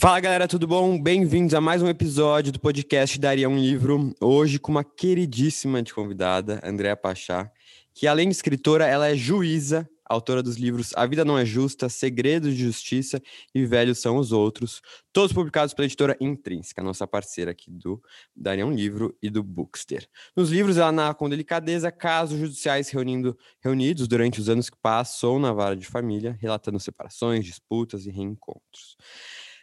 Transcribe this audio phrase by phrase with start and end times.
[0.00, 0.98] Fala galera, tudo bom?
[0.98, 4.14] Bem-vindos a mais um episódio do podcast Daria um Livro.
[4.18, 7.52] Hoje com uma queridíssima de convidada, Andréa Pachá,
[7.92, 11.90] que além de escritora, ela é juíza, autora dos livros A Vida Não É Justa,
[11.90, 13.20] Segredos de Justiça
[13.54, 14.80] e Velhos São os Outros,
[15.12, 18.02] todos publicados pela editora Intrínseca, nossa parceira aqui do
[18.34, 20.08] Daria um Livro e do Bookster.
[20.34, 25.38] Nos livros, ela narra com delicadeza casos judiciais reunindo, reunidos durante os anos que passou
[25.38, 28.96] na vara de família, relatando separações, disputas e reencontros.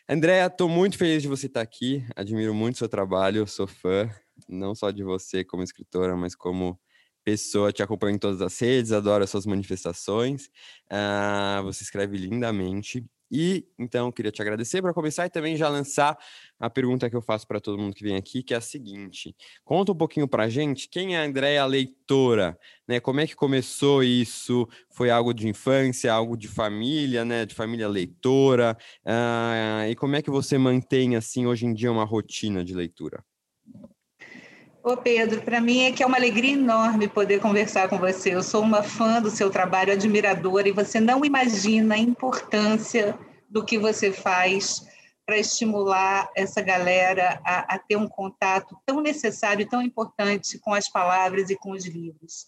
[0.09, 2.05] Andréa, estou muito feliz de você estar aqui.
[2.15, 4.09] Admiro muito seu trabalho, sou fã,
[4.47, 6.79] não só de você como escritora, mas como
[7.25, 7.73] pessoa.
[7.73, 10.45] Te acompanho em todas as redes, adoro as suas manifestações.
[10.89, 13.05] Uh, você escreve lindamente.
[13.31, 16.17] E então queria te agradecer para começar e também já lançar
[16.59, 19.35] a pergunta que eu faço para todo mundo que vem aqui, que é a seguinte:
[19.63, 22.99] conta um pouquinho para a gente quem é a Andréia leitora, né?
[22.99, 24.67] Como é que começou isso?
[24.89, 27.45] Foi algo de infância, algo de família, né?
[27.45, 28.77] De família leitora?
[29.05, 33.23] Uh, e como é que você mantém assim hoje em dia uma rotina de leitura?
[34.87, 38.33] Ô Pedro, para mim é que é uma alegria enorme poder conversar com você.
[38.33, 43.65] Eu sou uma fã do seu trabalho, admiradora, e você não imagina a importância do
[43.65, 44.87] que você faz
[45.25, 50.73] para estimular essa galera a, a, ter um contato tão necessário e tão importante com
[50.73, 52.47] as palavras e com os livros.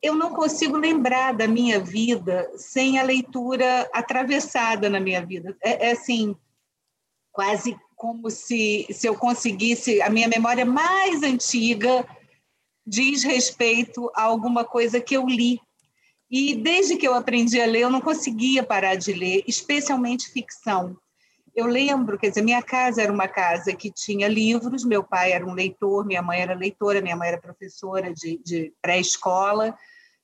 [0.00, 5.56] Eu não consigo lembrar da minha vida sem a leitura atravessada na minha vida.
[5.60, 6.36] É, é assim,
[7.32, 12.06] quase como se, se eu conseguisse, a minha memória mais antiga
[12.86, 15.60] diz respeito a alguma coisa que eu li.
[16.30, 20.96] E desde que eu aprendi a ler, eu não conseguia parar de ler, especialmente ficção.
[21.54, 25.46] Eu lembro, quer dizer, minha casa era uma casa que tinha livros, meu pai era
[25.46, 29.76] um leitor, minha mãe era leitora, minha mãe era professora de, de pré-escola,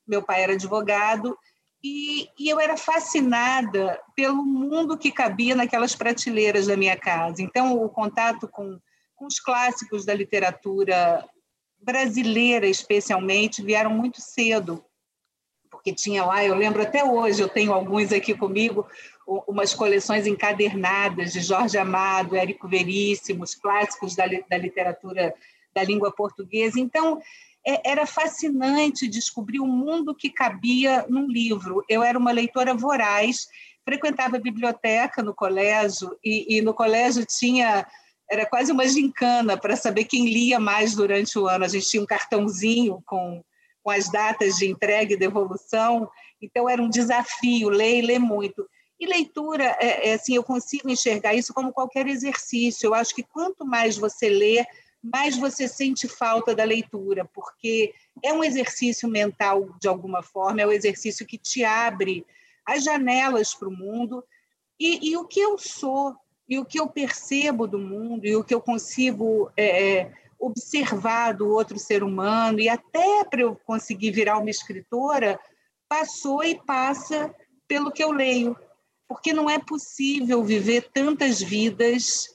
[0.06, 1.38] meu pai era advogado,
[1.82, 7.42] e, e, eu era fascinada pelo mundo que cabia naquelas prateleiras da minha casa.
[7.42, 8.78] Então, o contato com,
[9.16, 11.24] com os clássicos da literatura
[11.78, 14.84] brasileira, especialmente, vieram muito cedo,
[15.70, 18.86] porque tinha lá, eu lembro até hoje, eu tenho alguns aqui comigo,
[19.46, 25.34] umas coleções encadernadas de Jorge Amado, Érico Veríssimo, os clássicos da, da literatura
[25.72, 26.78] da língua portuguesa.
[26.78, 27.22] Então,
[27.64, 31.84] era fascinante descobrir o mundo que cabia num livro.
[31.88, 33.46] Eu era uma leitora voraz,
[33.84, 37.86] frequentava a biblioteca no colégio, e, e no colégio tinha.
[38.30, 41.64] Era quase uma gincana para saber quem lia mais durante o ano.
[41.64, 43.42] A gente tinha um cartãozinho com,
[43.82, 46.08] com as datas de entrega e devolução,
[46.40, 48.64] então era um desafio ler e ler muito.
[49.00, 52.86] E leitura, é, é, assim, eu consigo enxergar isso como qualquer exercício.
[52.86, 54.64] Eu acho que quanto mais você lê,
[55.02, 60.66] mais você sente falta da leitura, porque é um exercício mental de alguma forma, é
[60.66, 62.26] um exercício que te abre
[62.66, 64.22] as janelas para o mundo.
[64.78, 66.14] E, e, o que eu sou
[66.48, 71.32] e o que eu percebo do mundo e o que eu consigo é, é observar
[71.32, 75.38] do outro ser humano e até para eu conseguir virar uma escritora
[75.88, 77.32] passou e passa
[77.68, 78.56] pelo que eu leio,
[79.06, 82.34] porque não é possível viver tantas vidas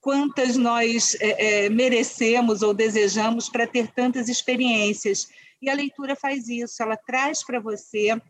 [0.00, 5.28] quantas nós é, é, merecemos ou desejamos para ter tantas experiências.
[5.60, 8.20] E a leitura faz isso, ela traz para você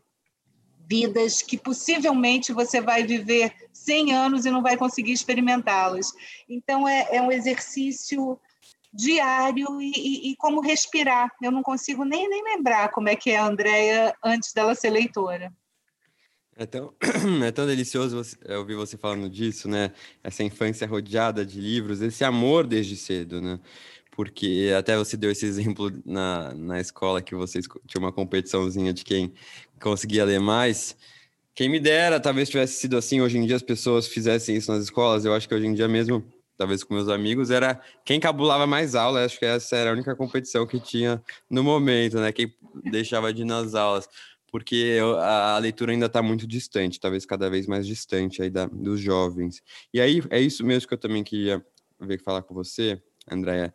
[0.90, 6.12] vidas que possivelmente você vai viver 100 anos e não vai conseguir experimentá-las.
[6.48, 8.36] Então, é, é, um exercício
[8.92, 11.30] diário e, e, e, como respirar.
[11.40, 14.90] Eu não consigo nem, nem lembrar como é que é a Andrea antes dela ser
[14.90, 15.52] leitora.
[16.60, 16.92] É tão,
[17.42, 19.92] é tão delicioso você, é, ouvir você falando disso, né?
[20.22, 23.58] Essa infância rodeada de livros, esse amor desde cedo, né?
[24.10, 29.04] Porque até você deu esse exemplo na, na escola que vocês tinham uma competiçãozinha de
[29.04, 29.32] quem
[29.80, 30.94] conseguia ler mais.
[31.54, 33.22] Quem me dera, talvez tivesse sido assim.
[33.22, 35.24] Hoje em dia as pessoas fizessem isso nas escolas.
[35.24, 36.22] Eu acho que hoje em dia mesmo,
[36.58, 39.24] talvez com meus amigos, era quem cabulava mais aula.
[39.24, 42.30] Acho que essa era a única competição que tinha no momento, né?
[42.32, 42.54] Quem
[42.84, 44.06] deixava de ir nas aulas
[44.50, 49.00] porque a leitura ainda está muito distante, talvez cada vez mais distante aí da, dos
[49.00, 49.62] jovens.
[49.92, 51.64] E aí é isso mesmo que eu também queria
[52.00, 53.00] ver falar com você,
[53.30, 53.72] Andréia,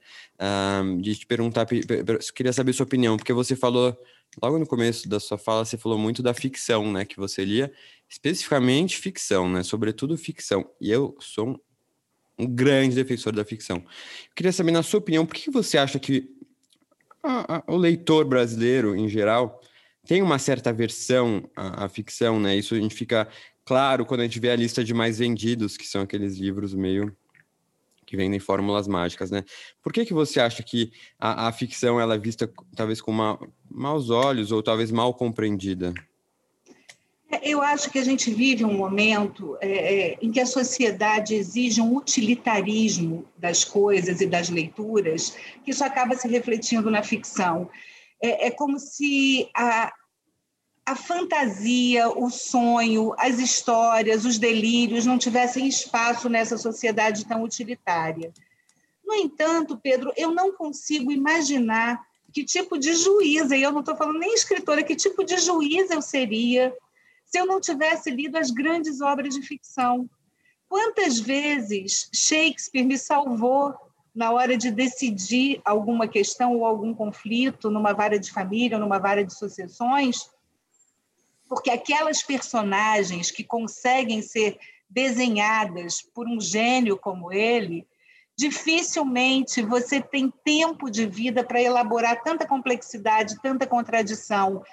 [0.83, 3.97] um, de te perguntar, queria saber sua opinião, porque você falou,
[4.41, 7.71] logo no começo da sua fala, você falou muito da ficção, né, que você lia,
[8.09, 11.59] especificamente ficção, né, sobretudo ficção, e eu sou um,
[12.39, 13.77] um grande defensor da ficção.
[13.77, 16.29] Eu queria saber, na sua opinião, por que você acha que
[17.23, 19.61] a, a, o leitor brasileiro, em geral,
[20.05, 22.55] tem uma certa aversão à, à, ficção, né?
[22.55, 23.27] Isso a gente fica
[23.63, 27.15] claro quando a gente vê a lista de mais vendidos, que são aqueles livros meio
[28.05, 29.43] que vendem fórmulas mágicas, né?
[29.81, 33.39] Por que que você acha que a, a ficção ela é vista talvez com ma,
[33.69, 35.93] maus olhos ou talvez mal compreendida?
[37.31, 41.33] É, eu acho que a gente vive um momento é, é, em que a sociedade
[41.33, 47.69] exige um utilitarismo das coisas e das leituras, que isso acaba se refletindo na ficção.
[48.21, 49.91] É, é como se a,
[50.85, 58.31] a fantasia, o sonho, as histórias, os delírios não tivessem espaço nessa sociedade tão utilitária.
[59.03, 62.01] No entanto, Pedro, eu não consigo imaginar
[62.31, 65.93] que tipo de juíza, e eu não estou falando nem escritora, que tipo de juíza
[65.93, 66.75] eu seria
[67.23, 70.09] se eu não tivesse lido as grandes obras de ficção.
[70.67, 73.73] Quantas vezes Shakespeare me salvou
[74.15, 79.25] na hora de decidir alguma questão ou algum conflito numa vara de família, numa vara
[79.25, 80.29] de sucessões,
[81.49, 84.57] porque aquelas personagens que conseguem ser
[84.89, 87.85] desenhadas por um gênio como ele,
[88.37, 94.63] dificilmente você tem tempo de vida para elaborar tanta complexidade, tanta contradição.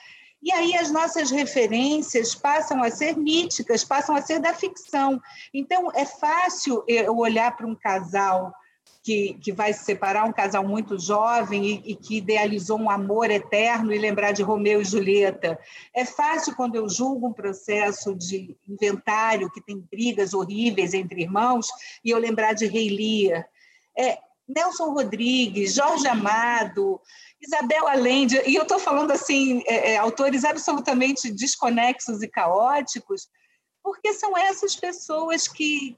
[0.41, 5.21] E aí as nossas referências passam a ser míticas, passam a ser da ficção.
[5.55, 8.53] Então, é fácil eu olhar para um casal
[9.03, 13.31] que, que vai se separar, um casal muito jovem e, e, que idealizou um amor
[13.31, 15.59] eterno e lembrar de Romeu e Julieta.
[15.95, 21.67] É fácil quando eu julgo um processo de inventário que tem brigas horríveis entre irmãos
[22.05, 23.45] e eu lembrar de Rei Lear.
[23.99, 24.19] É,
[24.49, 27.01] Nelson Rodrigues, Jorge Amado,
[27.41, 33.29] Isabel Allende, e eu estou falando assim, é, é, autores absolutamente desconexos e caóticos,
[33.83, 35.97] porque são essas pessoas que,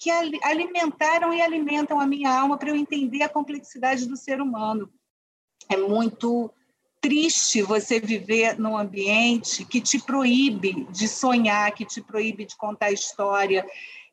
[0.00, 4.90] que alimentaram e alimentam a minha alma para eu entender a complexidade do ser humano.
[5.68, 6.50] É muito
[7.02, 12.90] triste você viver num ambiente que te proíbe de sonhar, que te proíbe de contar
[12.90, 13.66] história,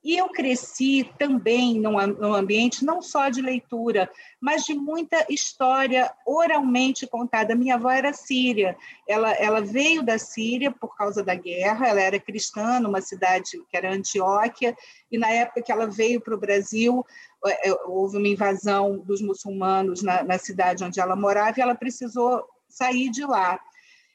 [0.07, 2.00] e eu cresci também num,
[2.33, 4.09] ambiente não só de leitura,
[4.39, 7.54] mas de muita história oralmente contada.
[7.54, 12.21] Minha avó era síria, ela, ela veio da Síria por causa da guerra, ela era
[12.21, 14.77] cristã numa cidade que era Antioquia,
[15.12, 17.06] e na época que ela veio para o Brasil,
[17.45, 21.75] é, é, houve uma invasão dos muçulmanos na, na cidade onde ela morava e ela
[21.75, 23.60] precisou sair de lá.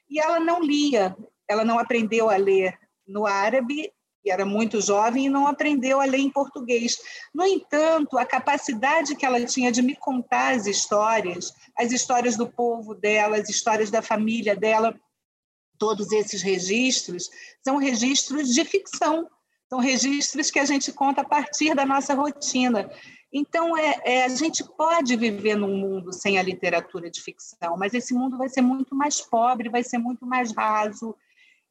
[0.09, 1.15] E ela não lia,
[1.47, 3.93] ela não aprendeu a ler no árabe
[4.23, 6.97] e era muito jovem e não aprendeu a ler em português.
[7.33, 12.47] No entanto, a capacidade que ela tinha de me contar as histórias, as histórias do
[12.47, 14.97] povo dela, as histórias da família dela,
[15.77, 17.29] todos esses registros
[17.61, 19.29] são registros de ficção,
[19.69, 22.89] são registros que a gente conta a partir da nossa rotina.
[23.33, 27.93] Então, é, é, a gente pode viver num mundo sem a literatura de ficção, mas
[27.93, 31.15] esse mundo vai ser muito mais pobre, vai ser muito mais raso,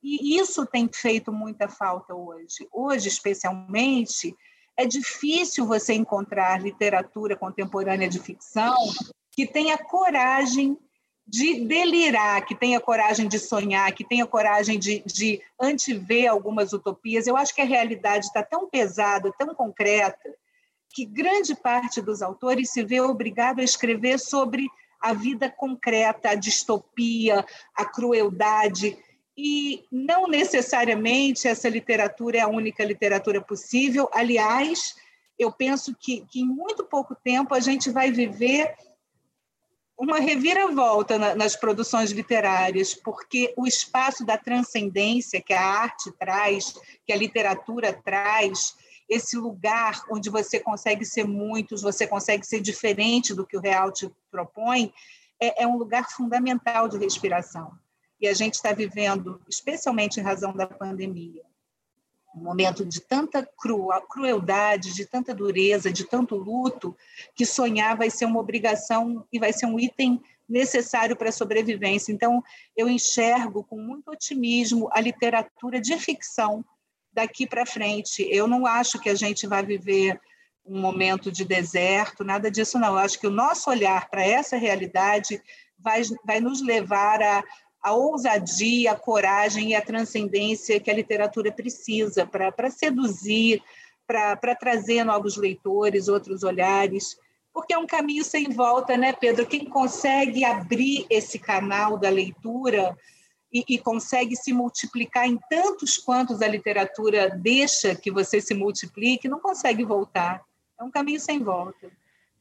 [0.03, 2.67] e isso tem feito muita falta hoje.
[2.73, 4.35] Hoje, especialmente,
[4.77, 8.75] é difícil você encontrar literatura contemporânea de ficção
[9.31, 10.79] que tenha coragem
[11.27, 17.27] de delirar, que tenha coragem de sonhar, que tenha coragem de, de antever algumas utopias.
[17.27, 20.35] Eu acho que a realidade está tão pesada, tão concreta,
[20.91, 24.69] que grande parte dos autores se vê obrigado a escrever sobre
[25.01, 27.45] a vida concreta, a distopia,
[27.75, 28.97] a crueldade.
[29.37, 34.09] E não necessariamente essa literatura é a única literatura possível.
[34.13, 34.95] Aliás,
[35.39, 38.75] eu penso que, que em muito pouco tempo a gente vai viver
[39.97, 46.75] uma reviravolta na, nas produções literárias, porque o espaço da transcendência que a arte traz,
[47.07, 48.75] que a literatura traz,
[49.09, 53.93] esse lugar onde você consegue ser muitos, você consegue ser diferente do que o real
[53.93, 54.93] te propõe,
[55.41, 57.73] é, é um lugar fundamental de respiração
[58.23, 61.43] e a gente está vivendo, especialmente em razão da pandemia,
[62.35, 63.47] um momento de tanta
[64.09, 66.97] crueldade, de tanta dureza, de tanto luto,
[67.35, 72.13] que sonhar vai ser uma obrigação e vai ser um item necessário para a sobrevivência.
[72.13, 72.43] Então,
[72.77, 76.65] eu enxergo com muito otimismo a literatura de ficção
[77.13, 78.27] daqui para frente.
[78.31, 80.19] Eu não acho que a gente vai viver
[80.65, 82.93] um momento de deserto, nada disso não.
[82.93, 85.43] Eu acho que o nosso olhar para essa realidade
[85.79, 87.45] vai, vai nos levar a,
[87.83, 93.63] a ousadia, a coragem e a transcendência que a literatura precisa para seduzir,
[94.07, 97.17] para trazer novos leitores, outros olhares,
[97.53, 99.47] porque é um caminho sem volta, né, Pedro?
[99.47, 102.97] Quem consegue abrir esse canal da leitura
[103.53, 109.29] e, e consegue se multiplicar em tantos quantos a literatura deixa que você se multiplique,
[109.29, 110.43] não consegue voltar.
[110.81, 111.91] É um caminho sem volta.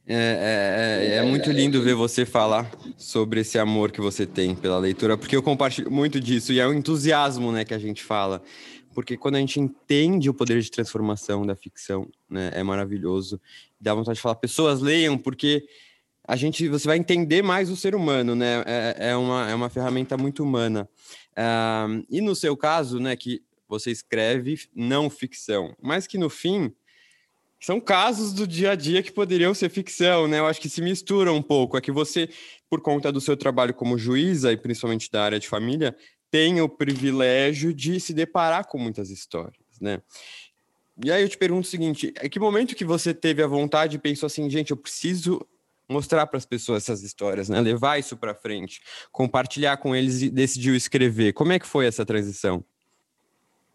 [0.06, 4.54] É, é, é, é, muito lindo ver você falar sobre esse amor que você tem
[4.54, 8.02] pela leitura, porque eu compartilho muito disso e é o entusiasmo, né, que a gente
[8.02, 8.42] fala.
[8.94, 13.40] Porque quando a gente entende o poder de transformação da ficção, né, é maravilhoso.
[13.80, 15.64] Dá vontade de falar, pessoas leiam, porque
[16.26, 18.62] a gente, você vai entender mais o ser humano, né?
[18.66, 20.88] É, é uma, é uma ferramenta muito humana.
[21.32, 26.72] Uh, e no seu caso, né, que você escreve não ficção, mas que no fim
[27.62, 30.40] são casos do dia a dia que poderiam ser ficção, né?
[30.40, 31.76] Eu acho que se mistura um pouco.
[31.76, 32.28] É que você,
[32.68, 35.96] por conta do seu trabalho como juíza e principalmente da área de família,
[36.28, 40.02] tem o privilégio de se deparar com muitas histórias, né?
[41.04, 43.94] E aí eu te pergunto o seguinte: é que momento que você teve a vontade
[43.94, 45.40] e pensou assim, gente, eu preciso
[45.88, 47.60] mostrar para as pessoas essas histórias, né?
[47.60, 48.80] Levar isso para frente,
[49.12, 51.32] compartilhar com eles e decidiu escrever.
[51.32, 52.64] Como é que foi essa transição?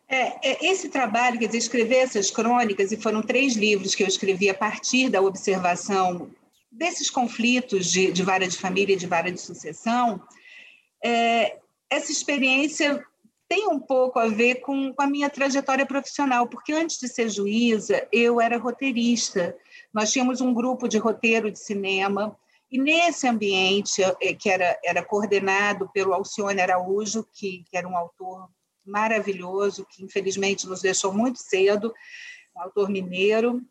[0.10, 4.08] É, é, esse trabalho, quer dizer, escrever essas crônicas, e foram três livros que eu
[4.08, 6.30] escrevi a partir da observação
[6.72, 10.22] desses conflitos de, de vara de família e de vara de sucessão,
[11.04, 11.58] é,
[11.90, 13.04] essa experiência
[13.50, 17.30] tem um pouco a ver com, com, a minha trajetória profissional, porque antes de ser
[17.30, 19.56] juíza, eu era roteirista.
[19.94, 22.38] Nós tínhamos um grupo de roteiro de cinema,
[22.70, 27.96] e nesse ambiente, é, que era, era coordenado pelo Alcione Araújo, que, que era um
[27.96, 28.50] autor
[28.90, 31.94] maravilhoso, que infelizmente nos deixou muito cedo,
[32.56, 33.62] um autor mineiro,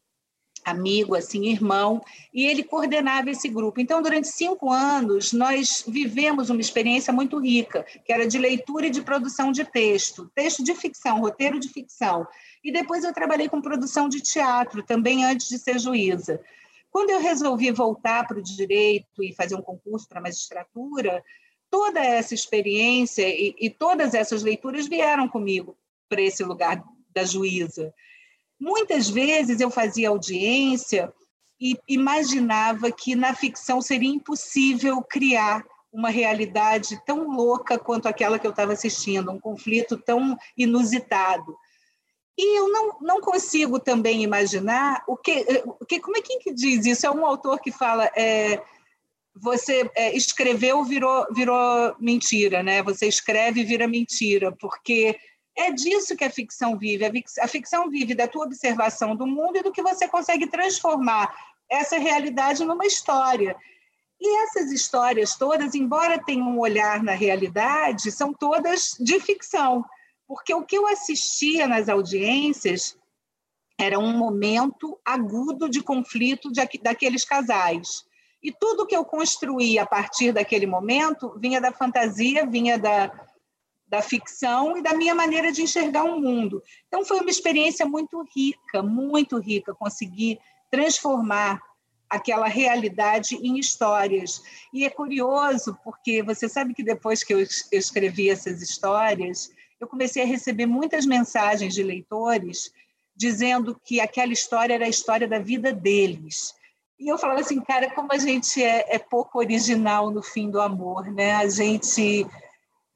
[0.67, 2.03] amigo, assim, irmão,
[2.35, 3.81] e ele coordenava esse grupo.
[3.81, 8.91] Então, durante cinco anos, nós vivemos uma experiência muito rica, que era de leitura e
[8.91, 12.27] de produção de texto, texto de ficção, roteiro de ficção.
[12.65, 16.41] E depois eu trabalhei com produção de teatro, também antes de ser juíza.
[16.91, 21.23] Quando eu resolvi voltar para o direito e fazer um concurso para magistratura,
[21.77, 25.77] toda essa experiência e, e todas essas leituras vieram comigo
[26.09, 26.83] para esse lugar
[27.15, 27.93] da juíza.
[28.59, 31.13] Muitas vezes eu fazia audiência
[31.61, 38.47] e imaginava que na ficção seria impossível criar uma realidade tão louca quanto aquela que
[38.47, 41.55] eu estava assistindo, um conflito tão inusitado.
[42.39, 45.45] E eu não, não consigo também imaginar o que,
[45.79, 47.07] o que como é que diz isso?
[47.07, 48.63] É um autor que fala é,
[49.39, 52.83] você é, escreveu virou, virou mentira, né?
[52.83, 55.19] Você escreve e vira mentira, porque
[55.57, 57.05] é disso que a ficção vive.
[57.41, 61.35] A ficção vive da tua observação do mundo e do que você consegue transformar
[61.69, 63.57] essa realidade numa história.
[64.19, 69.85] E essas histórias todas, embora tenham um olhar na realidade, são todas de ficção,
[70.27, 72.97] porque o que eu assistia nas audiências
[73.79, 78.06] era um momento agudo de conflito de, daqueles casais.
[78.47, 83.11] E tudo que eu construí a partir daquele momento vinha da fantasia, vinha da,
[83.89, 86.63] da ficção e da minha maneira de enxergar o um mundo.
[86.87, 90.39] Então, foi uma experiência muito rica, muito rica, conseguir
[90.71, 91.61] transformar
[92.09, 94.41] aquela realidade em histórias.
[94.73, 99.51] E é curioso, porque você sabe que depois que eu escrevi essas histórias,
[99.81, 102.71] eu comecei a receber muitas mensagens de leitores
[103.17, 106.55] dizendo que aquela história era a história da vida deles.
[106.99, 110.61] E eu falava assim, cara, como a gente é, é pouco original no fim do
[110.61, 111.35] amor, né?
[111.35, 112.27] A gente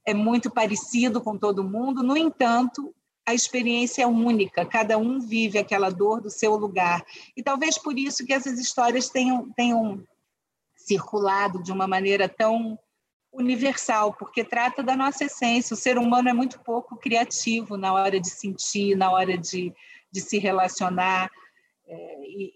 [0.07, 2.95] é muito parecido com todo mundo, no entanto,
[3.27, 7.05] a experiência é única, cada um vive aquela dor do seu lugar.
[7.37, 10.03] E talvez por isso que essas histórias tenham, tenham
[10.75, 12.79] circulado de uma maneira tão
[13.33, 15.75] universal, porque trata da nossa essência.
[15.75, 19.73] O ser humano é muito pouco criativo na hora de sentir, na hora de,
[20.11, 21.31] de se relacionar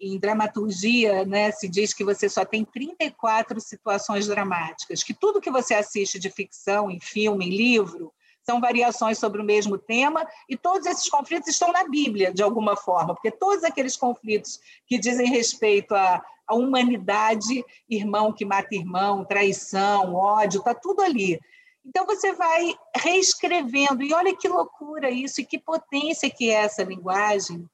[0.01, 5.51] em dramaturgia, né, se diz que você só tem 34 situações dramáticas, que tudo que
[5.51, 8.13] você assiste de ficção, em filme, em livro,
[8.45, 12.77] são variações sobre o mesmo tema, e todos esses conflitos estão na Bíblia, de alguma
[12.77, 19.25] forma, porque todos aqueles conflitos que dizem respeito à, à humanidade, irmão que mata irmão,
[19.25, 21.41] traição, ódio, está tudo ali.
[21.85, 26.83] Então você vai reescrevendo, e olha que loucura isso, e que potência que é essa
[26.83, 27.67] linguagem,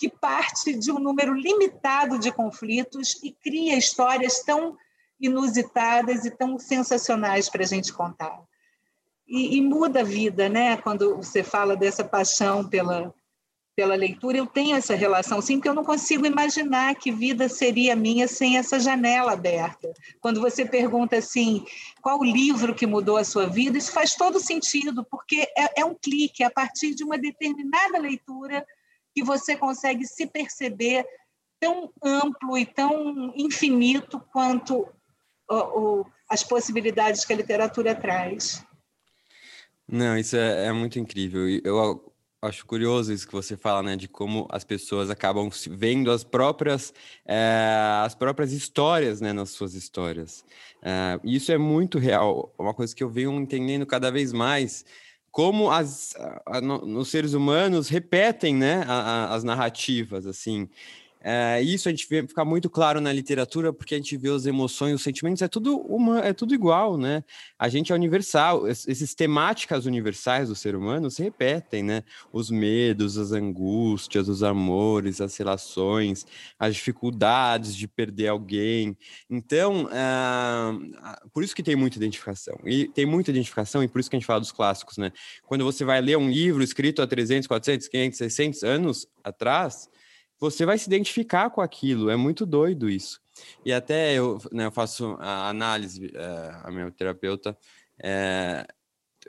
[0.00, 4.74] que parte de um número limitado de conflitos e cria histórias tão
[5.20, 8.40] inusitadas e tão sensacionais para a gente contar.
[9.28, 10.78] E, e, muda a vida, né?
[10.78, 13.14] Quando você fala dessa paixão pela,
[13.76, 17.94] pela leitura, eu tenho essa relação, sim, porque eu não consigo imaginar que vida seria
[17.94, 19.92] minha sem essa janela aberta.
[20.18, 21.62] Quando você pergunta assim,
[22.00, 25.84] qual o livro que mudou a sua vida, isso faz todo sentido, porque é, é
[25.84, 28.66] um clique, a partir de uma determinada leitura,
[29.14, 31.04] que você consegue se perceber
[31.58, 34.88] tão amplo e tão infinito quanto
[35.48, 38.64] o, o, as possibilidades que a literatura traz.
[39.86, 41.48] Não, isso é, é muito incrível.
[41.64, 42.10] Eu
[42.42, 43.96] Acho curioso isso que você fala, né?
[43.96, 46.92] De como as pessoas acabam vendo as próprias,
[47.26, 49.30] é, as próprias histórias, né?
[49.30, 50.42] Nas suas histórias.
[50.80, 52.50] É, isso é muito real.
[52.58, 54.86] Uma coisa que eu venho entendendo cada vez mais
[55.30, 56.14] como as,
[56.46, 60.68] a, no, os seres humanos repetem né, a, a, as narrativas, assim.
[61.22, 64.46] É, isso a gente vê ficar muito claro na literatura, porque a gente vê as
[64.46, 67.22] emoções, os sentimentos, é tudo uma, é tudo igual, né?
[67.58, 72.02] A gente é universal, esses temáticas universais do ser humano se repetem, né?
[72.32, 76.26] Os medos, as angústias, os amores, as relações,
[76.58, 78.96] as dificuldades de perder alguém.
[79.28, 82.58] Então, é, por isso que tem muita identificação.
[82.64, 85.12] E tem muita identificação, e por isso que a gente fala dos clássicos, né?
[85.46, 89.90] Quando você vai ler um livro escrito há 300, 400, 500, 600 anos atrás
[90.40, 92.08] você vai se identificar com aquilo.
[92.08, 93.20] É muito doido isso.
[93.64, 97.56] E até eu, né, eu faço a análise, é, a minha terapeuta,
[98.02, 98.66] é,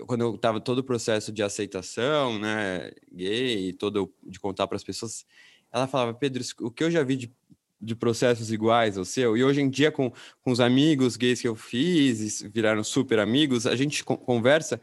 [0.08, 4.84] quando eu estava todo o processo de aceitação, né, gay, todo de contar para as
[4.84, 5.26] pessoas,
[5.72, 7.36] ela falava, Pedro, o que eu já vi de,
[7.80, 11.48] de processos iguais ao seu, e hoje em dia com, com os amigos gays que
[11.48, 14.80] eu fiz, viraram super amigos, a gente conversa,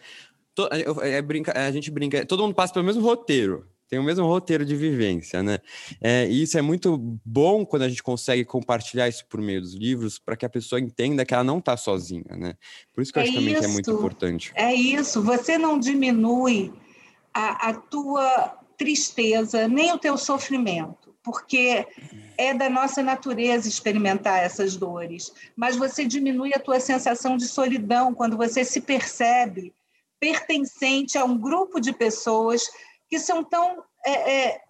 [0.55, 0.69] to,
[1.03, 4.65] é, brinca, a gente brinca, todo mundo passa pelo mesmo roteiro, tem o mesmo roteiro
[4.65, 5.59] de vivência, né?
[6.01, 9.75] É, e isso é muito bom quando a gente consegue compartilhar isso por meio dos
[9.75, 12.55] livros, para que a pessoa entenda que ela não está sozinha, né?
[12.93, 14.53] Por isso que eu é acho também que é muito importante.
[14.55, 16.73] É isso, você não diminui
[17.33, 21.87] a, a tua tristeza, nem o teu sofrimento, porque
[22.37, 28.15] é da nossa natureza experimentar essas dores, mas você diminui a tua sensação de solidão
[28.15, 29.73] quando você se percebe
[30.21, 32.69] pertencente a um grupo de pessoas
[33.09, 34.61] que são tão é, é,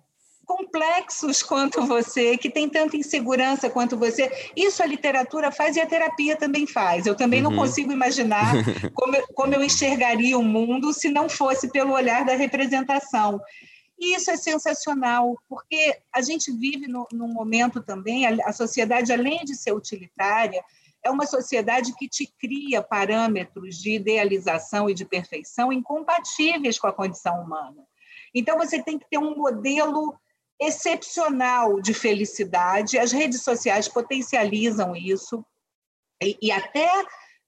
[0.49, 4.51] complexos quanto você, que tem tanta insegurança quanto você.
[4.57, 7.07] Isso a literatura faz e a terapia também faz.
[7.07, 7.51] Eu também uhum.
[7.51, 8.55] não consigo imaginar
[8.95, 13.39] como, eu, como eu enxergaria o mundo se não fosse pelo olhar da representação.
[13.99, 19.13] E isso é sensacional, porque a gente vive no, num momento também, a, a sociedade,
[19.13, 20.63] além de ser utilitária,
[21.03, 26.93] é uma sociedade que te cria parâmetros de idealização e de perfeição incompatíveis com a
[26.93, 27.88] condição humana.
[28.35, 30.15] Então, você tem que ter um modelo
[30.61, 32.99] excepcional de felicidade.
[32.99, 35.45] As redes sociais potencializam isso,
[36.23, 36.91] e, e até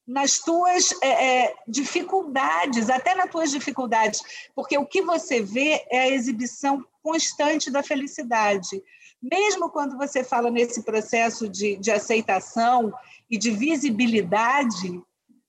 [0.07, 4.21] nas tuas é, é, dificuldades, até nas tuas dificuldades,
[4.55, 8.83] porque o que você vê é a exibição constante da felicidade.
[9.23, 12.93] Mesmo quando você fala nesse processo de, de aceitação
[13.31, 15.01] e de visibilidade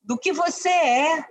[0.03, 1.25] do que você é,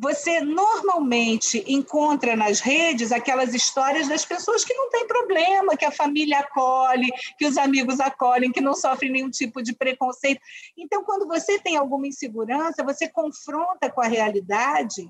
[0.00, 5.90] você normalmente encontra nas redes aquelas histórias das pessoas que não têm problema, que a
[5.90, 7.08] família acolhe,
[7.38, 10.40] que os amigos acolhem, que não sofrem nenhum tipo de preconceito.
[10.74, 15.06] Então, quando você tem alguma insegurança, você confronta com a realidade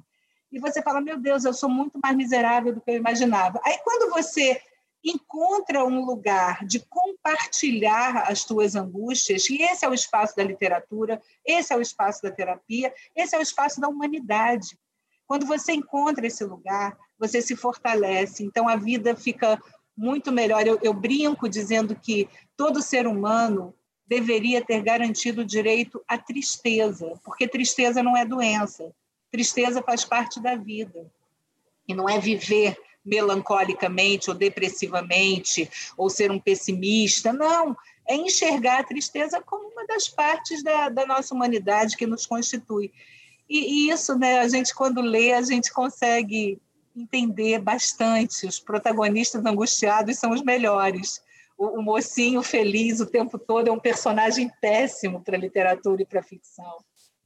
[0.50, 3.60] e você fala: Meu Deus, eu sou muito mais miserável do que eu imaginava.
[3.64, 4.60] Aí, quando você
[5.04, 11.20] encontra um lugar de compartilhar as tuas angústias, e esse é o espaço da literatura,
[11.44, 14.78] esse é o espaço da terapia, esse é o espaço da humanidade.
[15.26, 19.60] Quando você encontra esse lugar, você se fortalece, então a vida fica
[19.96, 20.66] muito melhor.
[20.66, 23.74] Eu, eu brinco dizendo que todo ser humano
[24.06, 28.92] deveria ter garantido o direito à tristeza, porque tristeza não é doença,
[29.30, 31.06] tristeza faz parte da vida.
[31.86, 32.76] E não é viver
[33.10, 37.32] melancolicamente ou depressivamente, ou ser um pessimista.
[37.32, 37.76] Não,
[38.08, 42.92] é enxergar a tristeza como uma das partes da, da nossa humanidade que nos constitui.
[43.48, 46.60] E, e, isso, né, a gente, quando lê, a gente consegue
[46.96, 48.46] entender bastante.
[48.46, 51.20] Os protagonistas angustiados são os melhores.
[51.58, 56.22] O, o mocinho feliz o tempo todo é um personagem péssimo para literatura e para
[56.22, 56.78] ficção.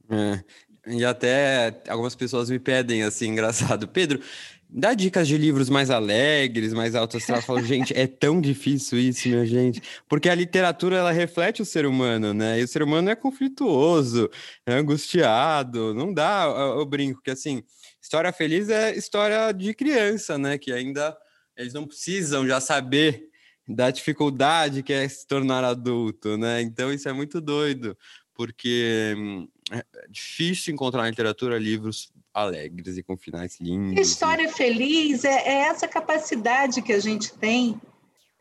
[0.09, 0.43] É,
[0.87, 4.21] e até algumas pessoas me pedem assim, engraçado, Pedro,
[4.69, 7.39] Dá dicas de livros mais alegres, mais altos astral.
[7.39, 9.81] Eu falo, gente, é tão difícil isso, minha gente.
[10.07, 12.59] Porque a literatura, ela reflete o ser humano, né?
[12.59, 14.29] E o ser humano é conflituoso,
[14.65, 15.93] é angustiado.
[15.93, 16.45] Não dá,
[16.77, 17.63] eu, brinco que, assim,
[18.01, 20.57] história feliz é história de criança, né?
[20.57, 21.15] Que ainda
[21.55, 23.29] eles não precisam já saber
[23.67, 26.61] da dificuldade que é se tornar adulto, né?
[26.61, 27.97] Então isso é muito doido,
[28.33, 34.07] porque hum, é difícil encontrar na literatura livros alegres e com finais lindos.
[34.07, 34.51] História e...
[34.51, 37.79] feliz é, é, essa capacidade que a gente tem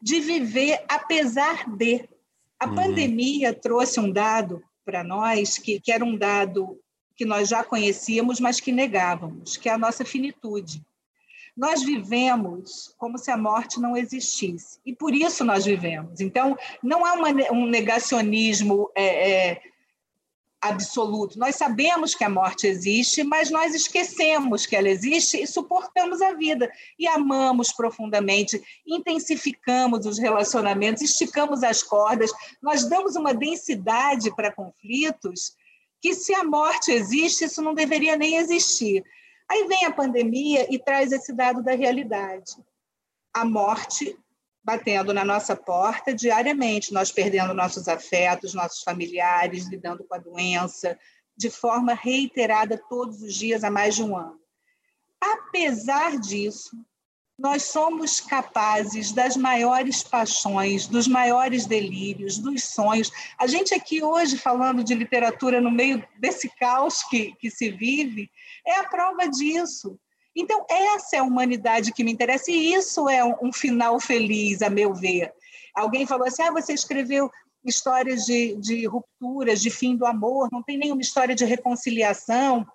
[0.03, 2.07] de viver apesar de.
[2.59, 2.75] A uhum.
[2.75, 6.79] pandemia trouxe um dado para nós que, que era um dado
[7.17, 10.83] que nós já conhecíamos, mas que negávamos, que é a nossa finitude.
[11.57, 16.21] Nós vivemos como se a morte não existisse, e por isso nós vivemos.
[16.21, 19.63] Então, não há uma, um negacionismo é, é,
[20.69, 21.39] absoluto.
[21.39, 26.33] Nós sabemos que a morte existe, mas nós esquecemos que ela existe e suportamos a
[26.33, 32.31] vida e amamos profundamente, intensificamos os relacionamentos, esticamos as cordas,
[32.63, 35.55] nós damos uma densidade para conflitos
[36.01, 39.05] que se a morte existe, isso não deveria nem existir.
[39.49, 42.57] Aí vem a pandemia e traz esse dado da realidade.
[43.35, 44.17] A morte
[44.65, 50.99] batendo na nossa porta diariamente, nós perdendo nossos afetos, nossos familiares, lidando com a doença,
[51.37, 54.39] de forma reiterada todos os dias há mais de um ano.
[55.21, 56.71] Apesar disso,
[57.39, 63.11] nós somos capazes das maiores paixões, dos maiores delírios, dos sonhos.
[63.39, 68.31] A gente aqui hoje falando de literatura no meio desse caos que, que se vive,
[68.65, 69.99] é a prova disso.
[70.37, 74.71] Então, essa é a humanidade que me interessa, e isso é um, final feliz, a
[74.71, 75.33] meu ver.
[75.75, 77.31] Alguém falou assim: ah, você escreveu
[77.65, 82.67] histórias de, de rupturas, de fim do amor, não tem nenhuma história de reconciliação.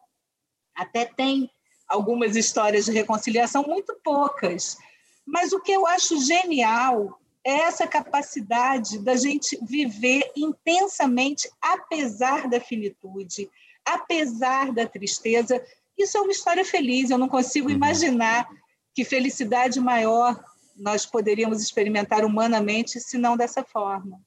[0.76, 1.50] Até tem
[1.88, 4.78] algumas histórias de reconciliação, muito poucas.
[5.26, 12.60] Mas o que eu acho genial é essa capacidade da gente viver intensamente, apesar da
[12.60, 13.50] finitude,
[13.86, 15.64] apesar da tristeza,
[16.04, 17.76] isso é uma história feliz, eu não consigo uhum.
[17.76, 18.48] imaginar
[18.94, 20.40] que felicidade maior
[20.76, 24.20] nós poderíamos experimentar humanamente se não dessa forma.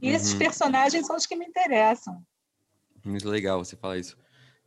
[0.00, 0.14] E uhum.
[0.14, 2.22] esses personagens são os que me interessam.
[3.04, 4.16] Muito legal você falar isso.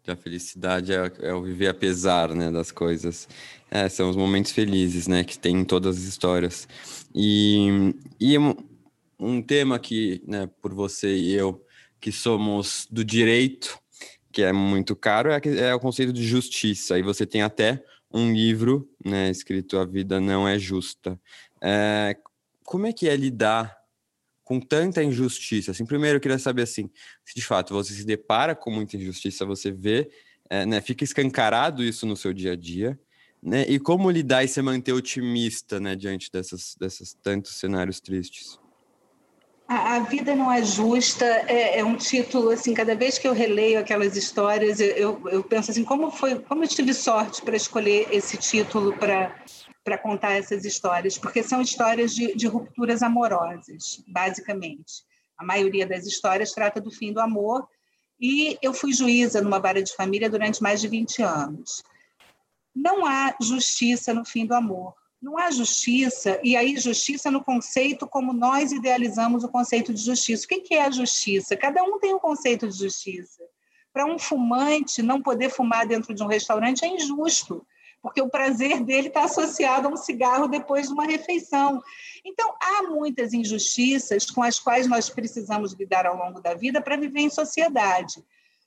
[0.04, 3.28] Que a felicidade é, é, o viver apesar né, das coisas.
[3.69, 6.67] É, são os momentos felizes né, que tem em todas as histórias.
[7.13, 8.56] E, e um,
[9.19, 11.63] um tema que, né, por você e eu,
[12.00, 13.80] que somos do direito,
[14.32, 16.96] que é muito caro, é, é o conceito de justiça.
[16.96, 21.20] Aí você tem até um livro, né, escrito A Vida Não É Justa.
[21.62, 22.17] É,
[22.63, 23.78] como é que é lidar
[24.44, 25.72] com tanta injustiça?
[25.72, 26.89] Assim, primeiro eu queria saber assim,
[27.26, 30.10] se de fato você se depara com muita injustiça, você vê,
[30.50, 33.00] é, né, fica escancarado isso no seu dia a dia,
[33.41, 33.65] né?
[33.67, 38.60] E como lidar e se manter otimista, né, diante dessas, dessas tantos cenários tristes?
[39.73, 42.73] A, vida não é justa é, é, um título assim.
[42.73, 46.67] Cada vez que eu releio aquelas histórias, eu, eu penso assim, como foi, como eu
[46.67, 49.34] tive sorte para escolher esse título para
[49.84, 55.03] para contar essas histórias, porque são histórias de, de rupturas amorosas, basicamente.
[55.36, 57.67] A maioria das histórias trata do fim do amor,
[58.19, 61.81] e eu fui juíza numa vara de família durante mais de 20 anos.
[62.75, 64.93] Não há justiça no fim do amor.
[65.21, 70.45] Não há justiça, e aí justiça no conceito como nós idealizamos o conceito de justiça.
[70.45, 71.55] O que é a justiça?
[71.55, 73.43] Cada um tem um conceito de justiça.
[73.93, 77.63] Para um fumante, não poder fumar dentro de um restaurante é injusto,
[78.01, 81.84] porque o prazer dele está associado a um cigarro depois de uma refeição.
[82.25, 86.97] Então, há muitas injustiças com as quais nós precisamos lidar ao longo da vida para
[86.97, 88.23] viver em sociedade.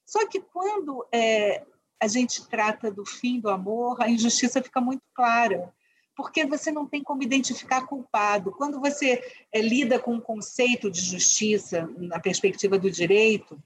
[0.06, 1.64] Só que quando é,
[2.00, 5.74] a gente trata do fim do amor, a injustiça fica muito clara
[6.16, 8.53] porque você não tem como identificar culpado.
[8.53, 9.22] Quando você
[9.53, 13.61] é, lida com o conceito de justiça na perspectiva do direito,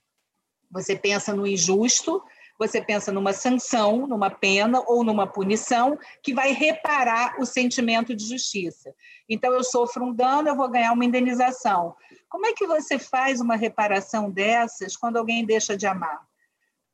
[0.70, 2.22] você pensa no injusto,
[2.58, 8.26] você pensa numa sanção, numa pena ou numa punição que vai reparar o sentimento de
[8.26, 8.92] justiça.
[9.28, 11.94] Então, eu sofro um dano, eu vou ganhar uma indenização.
[12.28, 16.27] Como é que você faz uma reparação dessas quando alguém deixa de amar?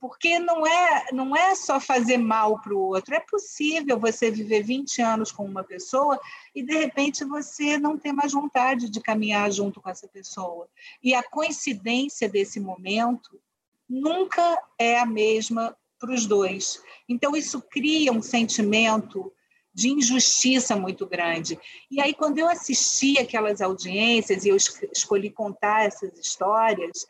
[0.04, 4.62] Porque não é, não é só fazer mal para o outro, é possível você viver
[4.62, 6.20] 20 anos com uma pessoa
[6.54, 10.68] e, de repente, você não ter mais vontade de caminhar junto com essa pessoa.
[11.02, 13.40] E a coincidência desse momento
[13.88, 16.82] nunca é a mesma para os dois.
[17.08, 19.32] Então, isso cria um sentimento
[19.72, 21.58] de injustiça muito grande.
[21.90, 24.56] E aí, quando eu assisti aquelas audiências e eu
[24.92, 27.06] escolhi contar essas histórias,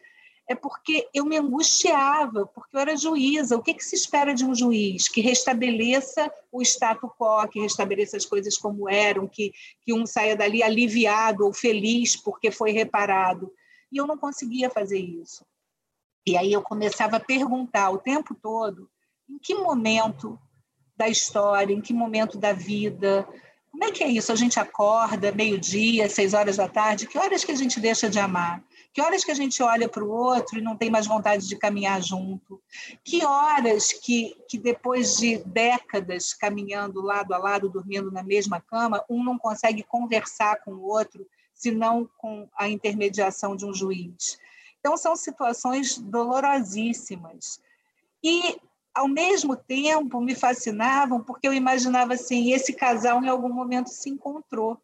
[0.48, 3.57] é porque eu me angustiava, porque eu era juíza.
[3.57, 5.09] O que, que se espera de um juiz?
[5.09, 9.52] Que restabeleça o status quo, que restabeleça as coisas como eram, que,
[9.83, 13.50] que um saia dali aliviado ou feliz porque foi reparado.
[13.90, 15.44] E eu não conseguia fazer isso.
[16.26, 18.90] E aí eu começava a perguntar o tempo todo
[19.28, 20.38] em que momento
[20.96, 23.26] da história, em que momento da vida,
[23.70, 24.30] como é que é isso?
[24.30, 28.20] A gente acorda meio-dia, seis horas da tarde, que horas que a gente deixa de
[28.20, 28.62] amar?
[28.94, 31.59] Que horas que a gente olha para o outro e não tem mais vontade de
[31.59, 32.62] caminhar junto?
[33.02, 39.04] Que horas que, que depois de décadas caminhando lado a lado, dormindo na mesma cama,
[39.11, 44.38] um não consegue conversar com o outro, senão com a intermediação de um juiz?
[44.78, 47.61] Então, são situações dolorosíssimas.
[48.22, 48.61] E,
[48.94, 54.09] ao mesmo tempo, me fascinavam porque eu imaginava assim: esse casal em algum momento se
[54.09, 54.80] encontrou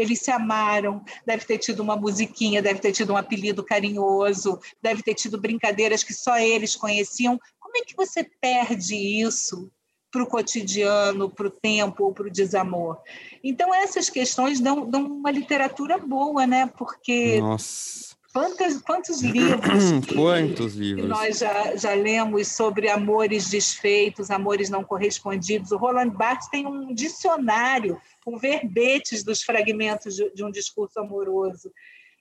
[0.00, 5.02] eles se amaram, deve ter tido uma musiquinha, deve ter tido um apelido carinhoso, deve
[5.02, 7.38] ter tido brincadeiras que só eles conheciam.
[7.58, 9.70] Como é que você perde isso
[10.10, 12.98] para o cotidiano, para o tempo ou para o desamor?
[13.44, 16.66] Então, essas questões dão, dão uma literatura boa, né?
[16.76, 17.38] Porque.
[17.40, 18.10] Nossa.
[18.32, 20.06] Quantos, quantos livros?
[20.14, 21.08] quantos livros?
[21.08, 25.72] nós já, já lemos sobre amores desfeitos, amores não correspondidos.
[25.72, 31.72] O Roland Barthes tem um dicionário com verbetes dos fragmentos de, de um discurso amoroso.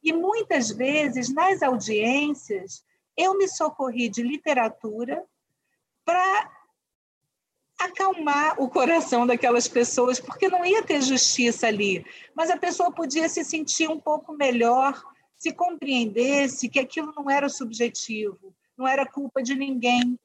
[0.04, 2.84] E muitas vezes, nas audiências,
[3.16, 5.24] eu me socorri de literatura
[6.04, 6.52] para
[7.78, 13.30] acalmar o coração daquelas pessoas, porque não ia ter justiça ali, mas a pessoa podia
[13.30, 15.02] se sentir um pouco melhor
[15.38, 20.20] se compreendesse que aquilo não era subjetivo, não era culpa de ninguém.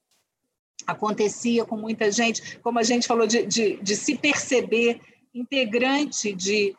[0.84, 5.00] Acontecia com muita gente, como a gente falou, de, de, de se perceber
[5.34, 6.76] integrante de,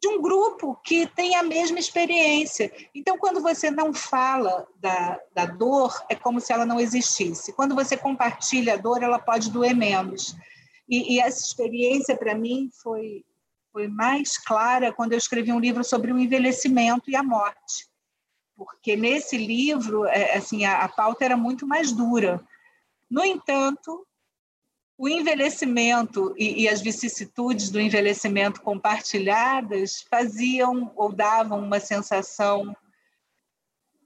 [0.00, 2.72] de um grupo que tem a mesma experiência.
[2.94, 7.52] Então, quando você não fala da, da dor, é como se ela não existisse.
[7.52, 10.34] Quando você compartilha a dor, ela pode doer menos.
[10.88, 13.24] E, e essa experiência, para mim, foi
[13.72, 17.88] foi mais clara quando eu escrevi um livro sobre o envelhecimento e a morte,
[18.56, 22.44] porque nesse livro, é, assim, a, a pauta era muito mais dura.
[23.10, 24.06] No entanto,
[25.00, 32.76] o envelhecimento e, e, as vicissitudes do envelhecimento compartilhadas faziam ou davam uma sensação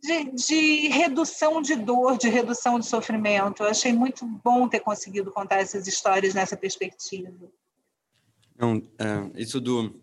[0.01, 3.65] de, de, redução de dor, de redução de sofrimento.
[3.65, 7.29] Eu achei muito bom ter conseguido contar essas histórias nessa perspectiva.
[8.57, 10.01] Não, é, isso do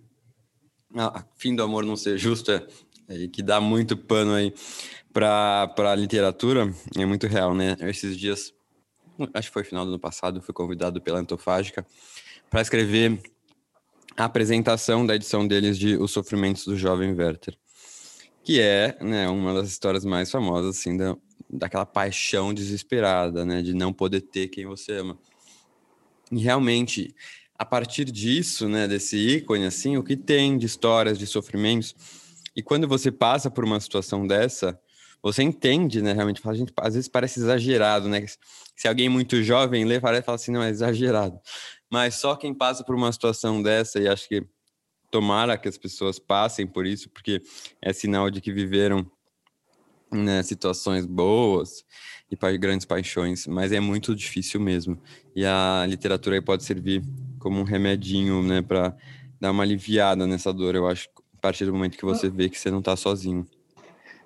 [0.98, 2.68] ah, fim do amor não ser justo é,
[3.08, 4.54] é que dá muito pano aí
[5.14, 7.78] para a literatura é muito real, né?
[7.80, 8.54] Esses dias,
[9.34, 11.86] acho que foi final do ano passado, fui convidado pela Antofágica
[12.50, 13.20] para escrever
[14.18, 17.58] a apresentação da edição deles de Os Sofrimentos do Jovem Werther,
[18.44, 21.16] que é né, uma das histórias mais famosas assim da,
[21.50, 25.18] daquela paixão desesperada, né, de não poder ter quem você ama.
[26.32, 27.16] E realmente
[27.62, 31.96] a partir disso, né, desse ícone, assim, o que tem de histórias, de sofrimentos.
[32.56, 34.80] E quando você passa por uma situação dessa,
[35.22, 38.26] você entende, né, realmente, fala, gente, às vezes parece exagerado, né?
[38.76, 41.40] Se alguém muito jovem lê, parece fala assim, não, é exagerado.
[41.90, 44.46] Mas só quem passa por uma situação dessa, e acho que
[45.12, 47.42] tomara que as pessoas passem por isso, porque
[47.82, 49.06] é sinal de que viveram
[50.12, 51.86] né, situações boas
[52.30, 55.02] e para grandes paixões, mas é muito difícil mesmo.
[55.36, 57.04] E a literatura aí pode servir
[57.40, 58.96] como um remedinho, né, para
[59.40, 62.60] dar uma aliviada nessa dor, eu acho, a partir do momento que você vê que
[62.60, 63.46] você não está sozinho.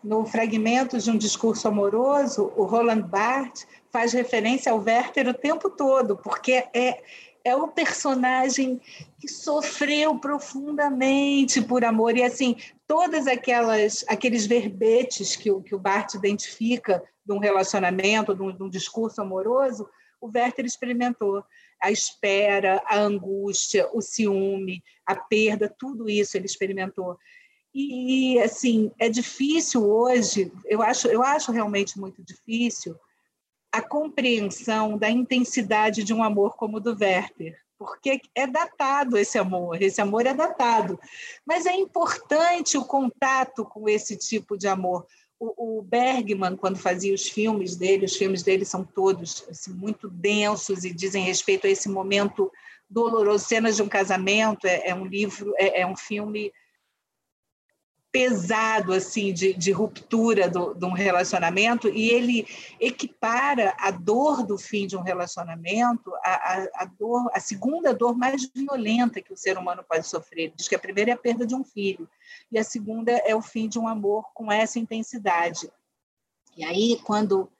[0.05, 5.67] No fragmento de um discurso amoroso, o Roland Barthes faz referência ao Werther o tempo
[5.67, 7.01] todo, porque é,
[7.43, 8.79] é o personagem
[9.19, 12.15] que sofreu profundamente por amor.
[12.15, 18.35] E, assim, todas aquelas aqueles verbetes que o, que o Bart identifica de um relacionamento,
[18.35, 19.89] de um, de um discurso amoroso,
[20.21, 21.43] o Werther experimentou.
[21.81, 27.17] A espera, a angústia, o ciúme, a perda, tudo isso ele experimentou.
[27.77, 32.95] E, assim, é difícil hoje, eu acho, eu acho realmente muito difícil,
[33.69, 39.37] a compreensão da intensidade de um amor como o do Werther porque é datado esse
[39.37, 40.99] amor, esse amor é datado.
[41.45, 45.05] Mas é importante o contato com esse tipo de amor.
[45.37, 50.09] O, o Bergman, quando fazia os filmes dele, os filmes dele são todos assim, muito
[50.09, 52.49] densos e dizem respeito a esse momento
[52.89, 53.45] doloroso.
[53.45, 56.53] Cenas de um casamento é, é um livro, é, é um filme
[58.15, 62.47] pesado assim de, de ruptura do, de um relacionamento e ele
[62.79, 68.49] equipara a dor do fim de um relacionamento a, a, dor a segunda dor mais
[68.55, 70.53] violenta que o ser humano pode sofrer.
[70.55, 72.09] Diz que a primeira é a perda de um filho
[72.49, 75.69] e a segunda é o fim de um amor com essa intensidade.
[76.55, 77.51] E aí quando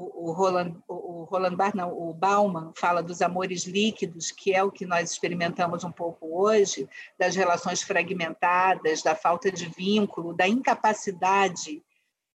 [0.00, 4.70] o, Roland, o, Roland Barthes, não, o Bauman fala dos amores líquidos, que é o
[4.70, 11.82] que nós experimentamos um pouco hoje, das relações fragmentadas, da falta de vínculo, da incapacidade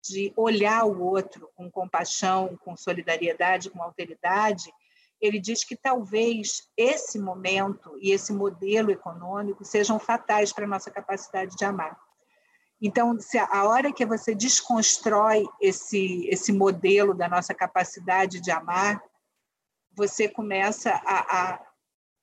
[0.08, 4.72] de olhar o outro com compaixão, com solidariedade, com alteridade,
[5.20, 10.90] ele diz que talvez esse momento e esse modelo econômico sejam fatais para a nossa
[10.90, 11.98] capacidade de amar.
[12.80, 19.02] Então, se a hora que você desconstrói esse, esse modelo da nossa capacidade de amar,
[19.92, 21.68] você começa a, a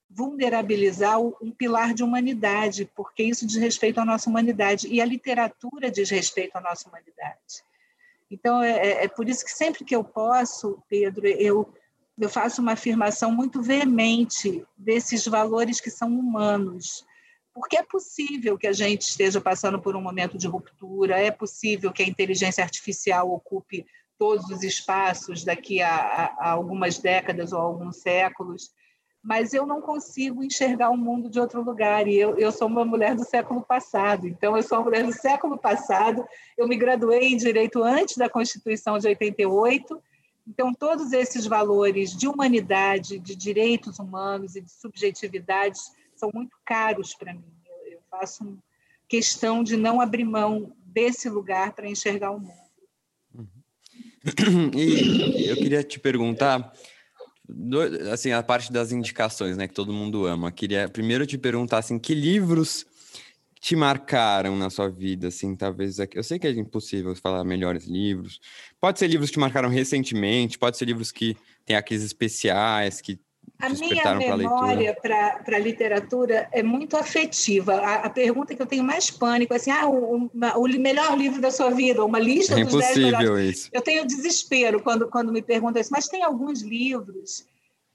[0.10, 5.92] vulnerabilizar um pilar de humanidade, porque isso diz respeito à nossa humanidade, e a literatura
[5.92, 7.64] diz respeito à nossa humanidade.
[8.32, 11.74] Então, é, é, é por isso que sempre que eu posso, Pedro, eu,
[12.18, 17.06] eu faço uma afirmação muito veemente desses valores que são humanos,
[17.56, 21.90] porque é possível que a gente esteja passando por um momento de ruptura, é possível
[21.94, 23.86] que a inteligência artificial ocupe
[24.20, 28.72] todos os espaços daqui a, a, algumas décadas ou alguns séculos,
[29.24, 32.10] mas eu não consigo enxergar o mundo de outro lugar.
[32.10, 35.14] E eu, eu sou uma mulher do século passado, então eu sou uma mulher do
[35.14, 36.28] século passado.
[36.58, 39.98] Eu me graduei em Direito antes da Constituição de 88,
[40.46, 47.14] então todos esses valores de humanidade, de direitos humanos e de subjetividades são muito caros
[47.14, 47.54] para mim.
[47.66, 48.58] Eu, eu faço
[49.08, 52.66] questão de não abrir mão desse lugar para enxergar o mundo.
[54.76, 56.74] E eu queria te perguntar,
[58.12, 60.52] assim, a parte das indicações, né, que todo mundo ama.
[60.52, 62.86] Queria primeiro te perguntar, assim, que livros
[63.60, 65.98] te marcaram na sua vida, assim, talvez...
[66.14, 68.40] Eu sei que é impossível falar melhores livros.
[68.80, 73.20] Pode ser livros que te marcaram recentemente, pode ser livros que têm aqueles especiais, que
[73.60, 77.76] a minha memória para a literatura é muito afetiva.
[77.76, 81.18] A, a, pergunta que eu tenho mais pânico é assim: ah, o, uma, o melhor
[81.18, 83.58] livro da sua vida, uma lista é dos dez melhores.
[83.58, 83.70] Isso.
[83.72, 87.46] Eu tenho desespero quando, quando me perguntam isso, mas tem alguns livros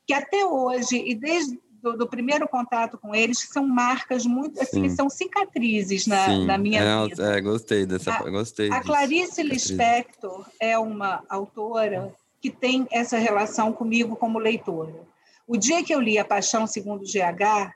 [0.07, 4.89] que até hoje, e desde do, do primeiro contato com eles, são marcas muito, assim,
[4.89, 4.97] Sim.
[4.97, 7.37] são cicatrizes na, na minha é, vida.
[7.37, 8.71] É, gostei dessa, a, gostei.
[8.71, 15.10] A Clarice Lispector é uma autora que tem essa relação comigo como leitora.
[15.53, 17.75] O dia que eu li A Paixão Segundo GH,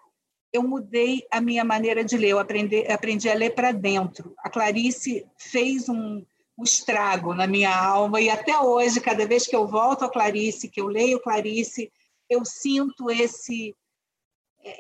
[0.53, 4.33] eu mudei a minha maneira de ler, eu aprendi, aprendi a ler para dentro.
[4.39, 6.25] A Clarice fez um,
[6.57, 10.69] um estrago na minha alma e até hoje, cada vez que eu volto a Clarice,
[10.69, 11.91] que eu leio Clarice,
[12.31, 13.75] eu sinto esse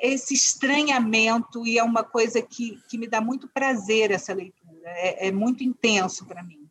[0.00, 5.26] esse estranhamento e é uma coisa que, que me dá muito prazer essa leitura, é,
[5.26, 6.70] é muito intenso para mim.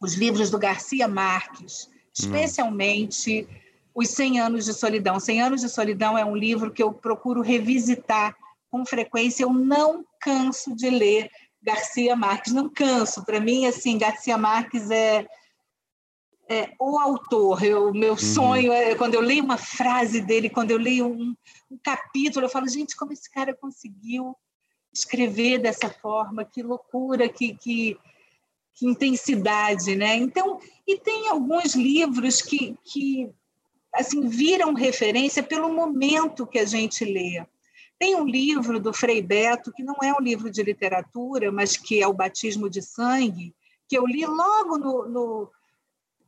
[0.00, 3.48] Os livros do Garcia Marques, especialmente
[3.94, 5.18] os 100 Anos de Solidão.
[5.18, 8.36] 100 Anos de Solidão é um livro que eu procuro revisitar
[8.70, 9.44] com frequência.
[9.44, 11.30] Eu não canso de ler
[11.62, 13.24] Garcia Marques, não canso.
[13.24, 15.26] Para mim, assim, Garcia Marques é,
[16.48, 17.62] é o autor.
[17.62, 18.18] O meu uhum.
[18.18, 21.34] sonho é quando eu leio uma frase dele, quando eu leio um,
[21.70, 24.34] um capítulo, eu falo, gente, como esse cara conseguiu
[24.92, 26.44] escrever dessa forma?
[26.44, 27.98] Que loucura, que, que,
[28.74, 30.16] que intensidade, né?
[30.16, 33.30] Então, e tem alguns livros que, que
[33.94, 37.44] assim viram referência pelo momento que a gente lê.
[37.98, 42.02] Tem um livro do Frei Beto, que não é um livro de literatura, mas que
[42.02, 43.54] é o Batismo de Sangue,
[43.86, 45.50] que eu li logo no, no,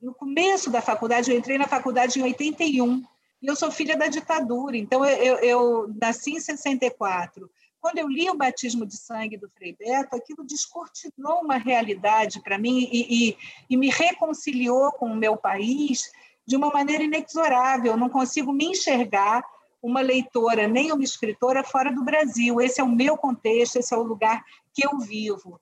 [0.02, 1.30] no começo da faculdade.
[1.30, 3.02] Eu entrei na faculdade em 81,
[3.40, 7.50] e eu sou filha da ditadura, então eu, eu, eu nasci em 64.
[7.80, 12.56] Quando eu li o Batismo de Sangue do Frei Beto, aquilo descortinou uma realidade para
[12.56, 13.36] mim e, e,
[13.68, 16.12] e me reconciliou com o meu país
[16.46, 17.92] de uma maneira inexorável.
[17.92, 19.44] Eu não consigo me enxergar
[19.82, 22.60] uma leitora nem uma escritora fora do Brasil.
[22.60, 25.60] Esse é o meu contexto, esse é o lugar que eu vivo.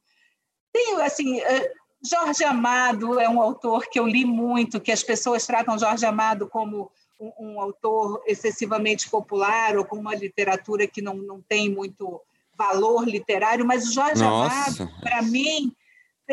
[0.73, 5.47] Tenho, assim, eh, Jorge Amado é um autor que eu li muito, que as pessoas
[5.47, 11.15] tratam Jorge Amado como um, um autor excessivamente popular ou com uma literatura que não,
[11.15, 12.21] não tem muito
[12.57, 14.83] valor literário, mas o Jorge Nossa.
[14.83, 15.75] Amado, para mim,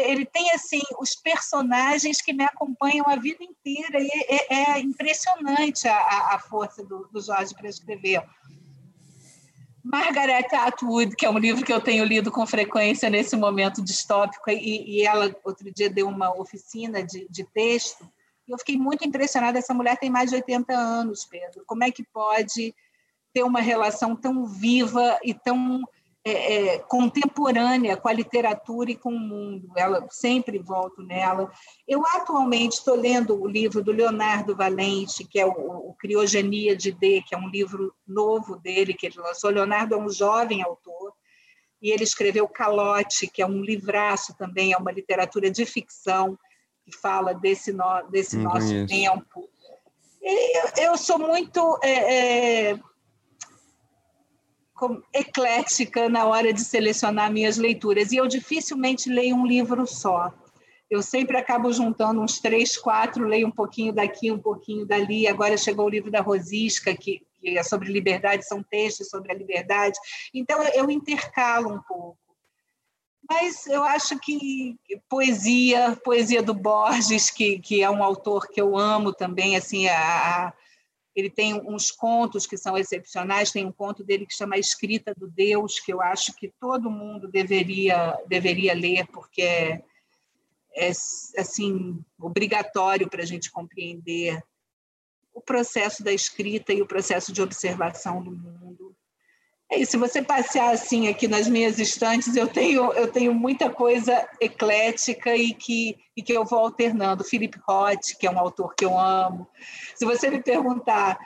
[0.02, 5.88] ele tem assim os personagens que me acompanham a vida inteira e é, é impressionante
[5.88, 8.24] a, a, força do, do Jorge para escrever.
[9.84, 14.50] Margaret Atwood, que é um livro que eu tenho lido com frequência nesse momento distópico,
[14.50, 18.06] e, e ela outro dia deu uma oficina de, de texto,
[18.48, 19.60] e eu fiquei muito impressionada.
[19.60, 21.64] Essa mulher tem mais de 80 anos, Pedro.
[21.66, 22.74] Como é que pode
[23.34, 25.84] ter uma relação tão viva e tão
[26.30, 29.72] é, é, contemporânea com a literatura e com o mundo.
[29.78, 31.50] Ela sempre volto nela.
[31.88, 36.92] Eu atualmente estou lendo o livro do Leonardo Valente, que é o, o Criogenia de
[36.92, 39.50] D, que é um livro novo dele que ele lançou.
[39.50, 41.14] Leonardo é um jovem autor
[41.82, 46.38] e ele escreveu Calote, que é um livraço também, é uma literatura de ficção
[46.84, 48.88] que fala desse, no, desse nosso conheço.
[48.88, 49.50] tempo.
[50.22, 52.80] Eu, eu, sou muito é, é
[55.14, 58.12] eclética na hora de selecionar minhas leituras.
[58.12, 60.32] E eu dificilmente leio um livro só.
[60.90, 65.28] Eu sempre acabo juntando uns três, quatro, leio um pouquinho daqui, um pouquinho dali.
[65.28, 69.36] Agora chegou o livro da Rosisca, que, que é sobre liberdade, são textos sobre a
[69.36, 69.98] liberdade.
[70.34, 72.18] Então, eu intercalo um pouco.
[73.30, 74.78] Mas eu acho que
[75.10, 80.54] poesia, poesia do Borges, que, que é um autor que eu amo também, assim, a,
[81.18, 85.28] ele tem uns contos que são excepcionais, tem um conto dele que chama Escrita do
[85.28, 89.82] Deus, que eu acho que todo mundo deveria, deveria ler, porque é,
[90.76, 90.90] é
[91.40, 94.40] assim, obrigatório para a gente compreender
[95.34, 98.87] o processo da escrita e o processo de observação do mundo.
[99.70, 104.28] É se você passear assim aqui nas minhas estantes, eu tenho, eu tenho muita coisa
[104.40, 107.24] eclética e que, e que eu vou alternando.
[107.24, 109.46] Philip Roth, que é um autor que eu amo.
[109.94, 111.20] Se você me perguntar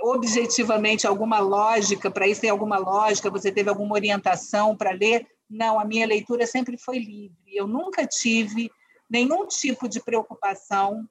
[0.00, 5.26] objetivamente alguma lógica, para isso tem alguma lógica, você teve alguma orientação para ler?
[5.48, 7.36] Não, a minha leitura sempre foi livre.
[7.54, 8.70] Eu nunca tive
[9.08, 11.06] nenhum tipo de preocupação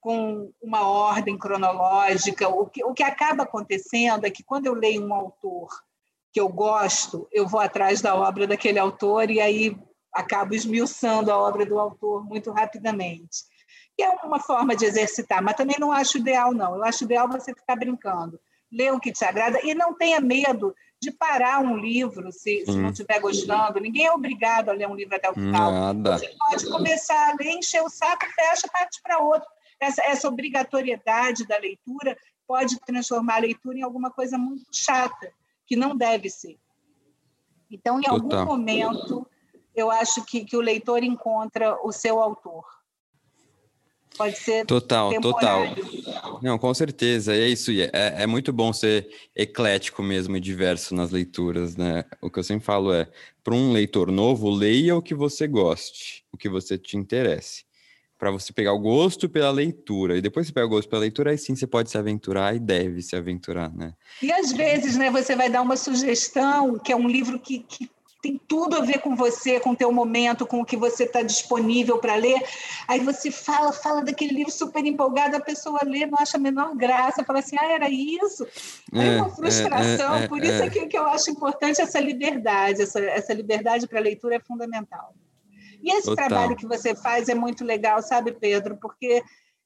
[0.00, 2.48] com uma ordem cronológica.
[2.48, 5.68] O que, o que acaba acontecendo é que quando eu leio um autor
[6.32, 9.76] que eu gosto, eu vou atrás da obra daquele autor e aí
[10.12, 13.44] acabo esmiuçando a obra do autor muito rapidamente.
[13.98, 16.74] E é uma forma de exercitar, mas também não acho ideal, não.
[16.74, 18.40] Eu acho ideal você ficar brincando.
[18.72, 22.76] Lê o que te agrada e não tenha medo de parar um livro se, se
[22.76, 23.78] não estiver gostando.
[23.78, 25.70] Ninguém é obrigado a ler um livro até o final.
[25.70, 26.18] Nada.
[26.18, 29.48] Você pode começar a ler, encher o saco, fecha, parte para outro.
[29.78, 32.16] Essa, essa obrigatoriedade da leitura
[32.46, 35.30] pode transformar a leitura em alguma coisa muito chata
[35.66, 36.58] que não deve ser.
[37.70, 38.46] Então, em algum Total.
[38.46, 39.26] momento,
[39.74, 42.64] eu acho que, que o leitor encontra o seu autor.
[44.16, 45.74] Pode ser total, temporário.
[45.74, 46.38] total.
[46.42, 47.34] Não, com certeza.
[47.34, 47.70] é isso.
[47.70, 52.04] É, é muito bom ser eclético mesmo e diverso nas leituras, né?
[52.20, 53.10] O que eu sempre falo é,
[53.42, 57.64] para um leitor novo, leia o que você goste, o que você te interesse
[58.22, 60.16] para você pegar o gosto pela leitura.
[60.16, 62.60] E depois você pega o gosto pela leitura, aí sim você pode se aventurar e
[62.60, 63.94] deve se aventurar, né?
[64.22, 67.90] E às vezes, né, você vai dar uma sugestão, que é um livro que, que
[68.22, 71.20] tem tudo a ver com você, com o teu momento, com o que você está
[71.22, 72.40] disponível para ler.
[72.86, 76.76] Aí você fala, fala daquele livro super empolgado, a pessoa lê, não acha a menor
[76.76, 78.46] graça, fala assim, ah, era isso?
[78.94, 81.82] É, é uma frustração, é, é, por isso é, é que, que eu acho importante
[81.82, 85.12] essa liberdade, essa, essa liberdade para a leitura é fundamental.
[85.82, 86.28] E esse Total.
[86.28, 88.76] trabalho que você faz é muito legal, sabe, Pedro?
[88.76, 89.22] Porque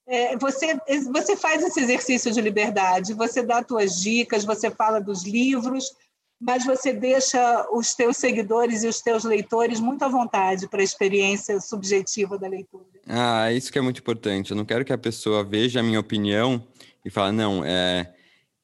[0.08, 0.78] é, você,
[1.12, 5.92] você faz esse exercício de liberdade, você dá suas dicas, você fala dos livros,
[6.40, 10.84] mas você deixa os teus seguidores e os teus leitores muito à vontade para a
[10.84, 12.84] experiência subjetiva da leitura.
[13.06, 14.50] Ah, isso que é muito importante.
[14.50, 16.62] Eu não quero que a pessoa veja a minha opinião
[17.04, 18.12] e fale, não, é,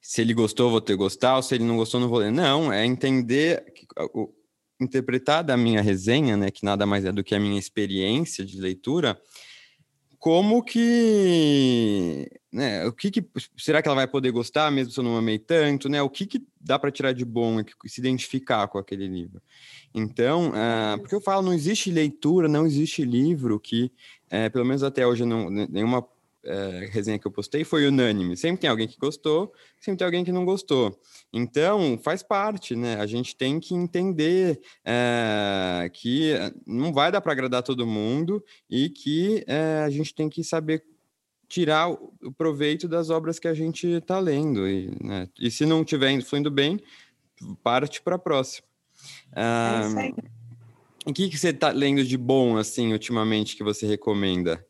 [0.01, 2.31] se ele gostou, vou ter gostar, ou se ele não gostou, não vou ler.
[2.31, 3.65] Não, é entender
[4.83, 8.61] interpretar da minha resenha, né, que nada mais é do que a minha experiência de
[8.61, 9.21] leitura,
[10.23, 13.27] como que, né, o que, que
[13.57, 16.01] será que ela vai poder gostar mesmo se eu não amei tanto, né?
[16.01, 19.43] O que, que dá para tirar de bom e se identificar com aquele livro?
[19.93, 23.91] Então, uh, porque eu falo, não existe leitura, não existe livro que,
[24.27, 26.07] uh, pelo menos até hoje, não, nenhuma
[26.45, 28.37] é, resenha que eu postei foi unânime.
[28.37, 30.99] Sempre tem alguém que gostou, sempre tem alguém que não gostou.
[31.33, 32.97] Então, faz parte, né?
[32.97, 36.33] A gente tem que entender é, que
[36.67, 40.85] não vai dar para agradar todo mundo e que é, a gente tem que saber
[41.49, 44.67] tirar o proveito das obras que a gente está lendo.
[44.67, 45.29] E, né?
[45.39, 46.81] e se não estiver fluindo bem,
[47.63, 48.67] parte para a próxima.
[49.35, 50.13] Ah, é
[51.05, 54.65] o que, que você está lendo de bom, assim, ultimamente, que você recomenda?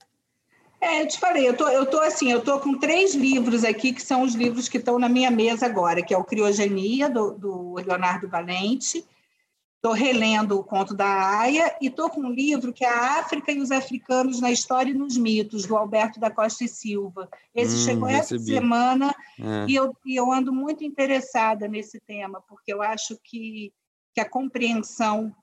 [0.82, 3.92] É, eu te falei, eu tô, eu tô assim, eu tô com três livros aqui
[3.92, 7.38] que são os livros que estão na minha mesa agora, que é o Criogenia do,
[7.38, 9.06] do Leonardo Valente.
[9.76, 13.52] Estou relendo o conto da Aya e estou com um livro que é a África
[13.52, 17.28] e os africanos na história e nos mitos do Alberto da Costa e Silva.
[17.54, 19.66] Esse hum, chegou essa semana é.
[19.68, 23.72] e, eu, e eu ando muito interessada nesse tema porque eu acho que
[24.14, 25.34] que a compreensão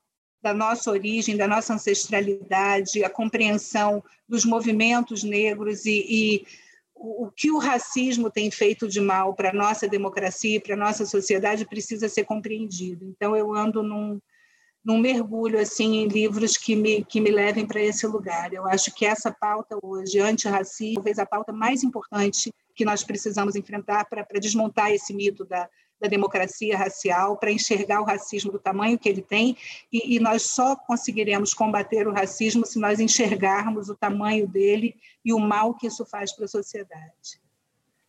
[0.42, 6.46] da nossa origem, da nossa ancestralidade, a compreensão dos movimentos negros e, e
[6.94, 11.06] o, que o racismo tem feito de mal para a nossa democracia, para a nossa
[11.06, 13.04] sociedade, precisa ser compreendido.
[13.06, 14.20] Então, eu ando num,
[14.84, 18.52] num mergulho assim em livros que me, que me levem para esse lugar.
[18.52, 23.56] Eu acho que essa pauta hoje, antirracismo, talvez a pauta mais importante que nós precisamos
[23.56, 25.68] enfrentar para desmontar esse mito da,
[26.00, 29.56] da democracia racial, para enxergar o racismo do tamanho que ele tem,
[29.92, 35.32] e, e, nós só conseguiremos combater o racismo se nós enxergarmos o tamanho dele e
[35.32, 37.40] o mal que isso faz para a sociedade.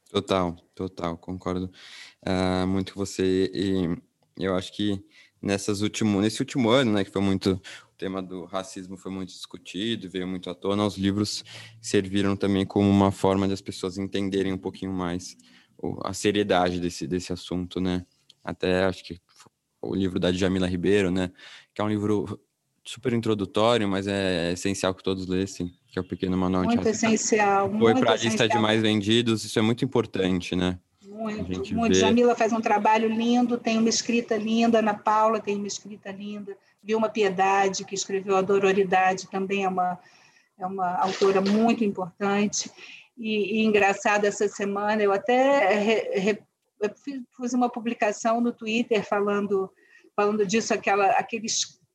[0.10, 1.72] Total, total, concordo
[2.26, 3.50] uh, muito com você.
[3.54, 3.98] E
[4.38, 5.04] eu acho que
[5.42, 9.30] nessas último, nesse último ano, né, que foi muito o tema do racismo foi muito
[9.30, 11.44] discutido, veio muito à tona, os livros
[11.82, 15.38] serviram também como uma forma das pessoas entenderem um pouquinho mais
[16.04, 18.06] a seriedade desse, desse assunto, né?
[18.44, 19.20] Até acho que
[19.82, 21.32] o livro da Djamila Ribeiro, né?
[21.74, 22.40] Que é um livro
[22.84, 27.70] super introdutório, mas é essencial que todos lessem, que é o Pequeno Manual Muito essencial.
[27.78, 30.80] Foi para a lista de mais vendidos, isso é muito importante, né?
[31.06, 31.94] Muito, muito.
[31.94, 32.00] Vê...
[32.00, 36.58] Jamila faz um trabalho lindo, tem uma escrita linda, Ana Paula tem uma escrita linda,
[36.82, 40.00] Vilma Piedade, que escreveu A Dororidade, também é uma,
[40.58, 42.72] é uma autora muito importante.
[43.22, 46.44] E, e engraçado, essa semana eu até re, re,
[46.80, 46.90] eu
[47.38, 49.72] fiz uma publicação no Twitter falando,
[50.16, 51.46] falando disso, aquela, aquele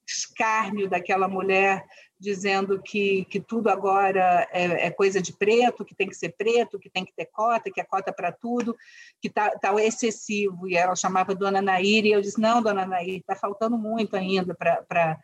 [0.06, 1.84] escárnio daquela mulher
[2.18, 6.78] dizendo que, que tudo agora é, é, coisa de preto, que tem que ser preto,
[6.78, 8.76] que tem que ter cota, que é cota para tudo,
[9.20, 10.68] que está tá excessivo.
[10.68, 14.54] E ela chamava Dona Nair, e eu disse, não, Dona Nair, está faltando muito ainda
[14.54, 15.18] para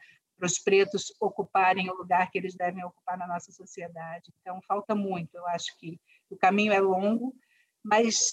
[0.45, 4.33] os pretos ocuparem o lugar que eles devem ocupar na nossa sociedade.
[4.41, 5.35] Então, falta muito.
[5.35, 7.35] Eu acho que o caminho é longo,
[7.83, 8.33] mas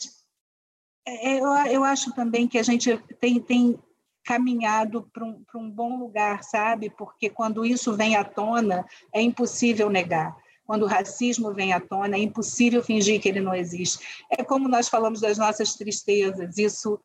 [1.07, 3.79] é, eu, eu acho também que a gente tem, tem
[4.23, 6.89] caminhado para um, um bom lugar, sabe?
[6.89, 10.35] Porque quando isso vem à tona, é impossível negar.
[10.65, 14.23] Quando o racismo vem à tona, é impossível fingir que ele não existe.
[14.29, 16.99] É como nós falamos das nossas tristezas, isso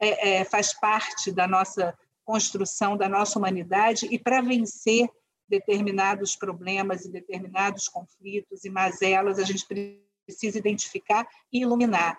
[0.00, 1.94] é, é, faz parte da nossa
[2.30, 5.08] construção, da nossa humanidade, e para vencer
[5.48, 12.16] determinados problemas e determinados conflitos e mazelas, a gente precisa identificar e iluminar.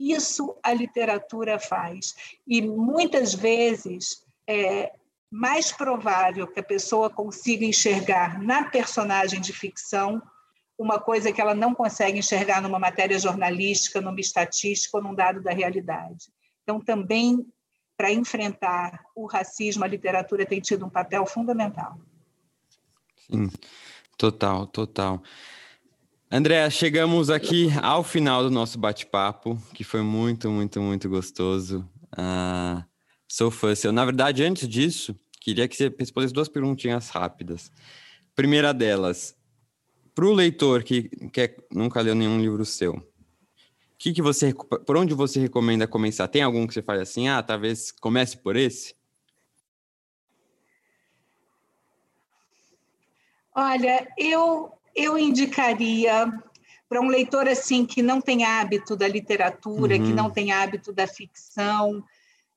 [0.00, 2.12] Isso a literatura faz.
[2.44, 4.92] E muitas vezes é
[5.30, 10.20] mais provável que a pessoa consiga enxergar na personagem de ficção
[10.76, 15.40] uma coisa que ela não consegue enxergar numa matéria jornalística, numa estatística ou num dado
[15.40, 16.26] da realidade.
[16.64, 17.46] Então, também,
[17.96, 21.98] para enfrentar o racismo, a literatura tem tido um papel fundamental.
[23.16, 23.50] Sim,
[24.16, 25.22] total, total.
[26.30, 31.86] André, chegamos aqui ao final do nosso bate-papo, que foi muito, muito, muito gostoso.
[32.12, 32.82] Uh,
[33.28, 33.92] sou fã seu.
[33.92, 37.70] Na verdade, antes disso, queria que você respondesse duas perguntinhas rápidas.
[38.34, 39.36] Primeira delas,
[40.14, 43.02] para o leitor que quer, nunca leu nenhum livro seu,
[44.02, 46.26] que que você, por onde você recomenda começar?
[46.26, 48.96] Tem algum que você faz assim, ah, talvez comece por esse?
[53.54, 56.32] Olha, eu eu indicaria
[56.88, 60.04] para um leitor assim que não tem hábito da literatura, uhum.
[60.04, 62.04] que não tem hábito da ficção,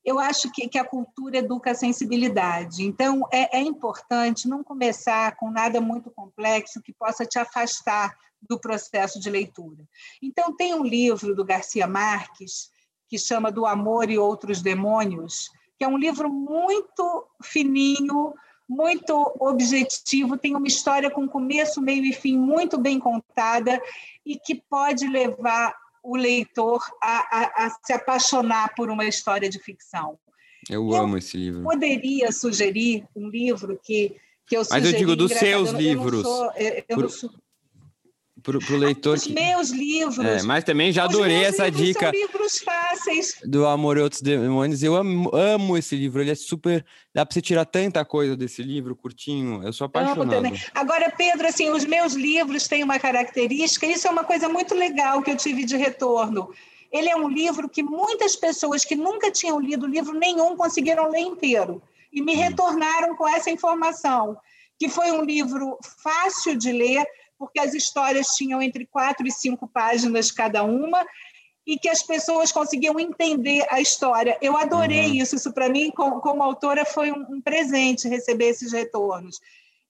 [0.04, 2.84] eu acho que, que a cultura educa a sensibilidade.
[2.84, 8.16] Então, é, é, importante não começar com nada muito complexo que possa te afastar
[8.50, 9.88] do processo de leitura.
[10.22, 12.70] Então, tem um livro do Garcia Marques
[13.08, 18.34] que chama Do Amor e Outros Demônios, que é um livro muito fininho,
[18.68, 23.80] muito objetivo, tem uma história com começo, meio e fim muito bem contada
[24.26, 29.60] e que pode levar o leitor a, a, a se apaixonar por uma história de
[29.60, 30.18] ficção.
[30.70, 31.64] Eu, eu amo esse livro.
[31.64, 34.16] Poderia sugerir um livro que,
[34.48, 36.24] que eu Mas eu digo dos seus livros.
[36.24, 37.32] Eu não sou, eu não sou
[38.46, 39.16] pro, pro leitor.
[39.16, 39.34] Os que...
[39.34, 40.20] meus livros.
[40.20, 42.12] É, mas também já adorei essa dica.
[42.12, 43.38] São livros fáceis.
[43.44, 44.84] Do Amor e Outros Demônios.
[44.84, 46.22] Eu amo, amo esse livro.
[46.22, 46.86] Ele é super.
[47.14, 49.64] Dá para você tirar tanta coisa desse livro, curtinho.
[49.64, 50.46] Eu sou apaixonado.
[50.74, 53.88] Agora, Pedro, assim, os meus livros têm uma característica.
[53.88, 56.54] Isso é uma coisa muito legal que eu tive de retorno.
[56.92, 61.22] Ele é um livro que muitas pessoas que nunca tinham lido livro nenhum conseguiram ler
[61.22, 61.82] inteiro
[62.14, 62.40] e me hum.
[62.40, 64.38] retornaram com essa informação,
[64.78, 67.06] que foi um livro fácil de ler,
[67.38, 71.06] porque as histórias tinham entre quatro e cinco páginas cada uma,
[71.66, 74.38] e que as pessoas conseguiam entender a história.
[74.42, 75.16] Eu adorei uhum.
[75.16, 79.40] isso, isso para mim, como, como, autora, foi um, um presente receber esses retornos.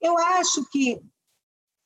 [0.01, 1.01] Eu acho que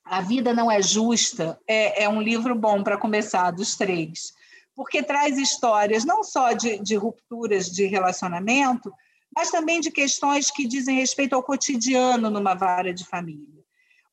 [0.06, 4.32] A Vida Não É Justa é, é um livro bom para começar, dos três,
[4.76, 8.94] porque traz histórias não só de, de rupturas de relacionamento,
[9.36, 13.59] mas também de questões que dizem respeito ao cotidiano numa vara de família.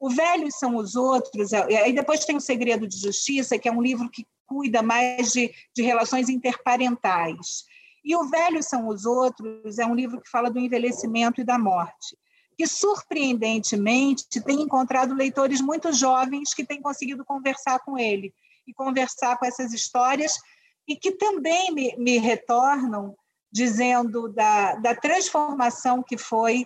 [0.07, 3.73] O Velho são os outros, é, aí depois tem o Segredo de Justiça, que é
[3.73, 7.65] um livro que cuida mais de, de relações interparentais.
[8.05, 11.59] E o Velho são os outros é um livro que fala do envelhecimento e da
[11.59, 12.17] morte,
[12.57, 18.33] que surpreendentemente tem encontrado leitores muito jovens que têm conseguido conversar com ele
[18.65, 20.39] e conversar com essas histórias
[20.87, 23.17] e que também me, me retornam
[23.51, 26.65] dizendo da, da transformação que foi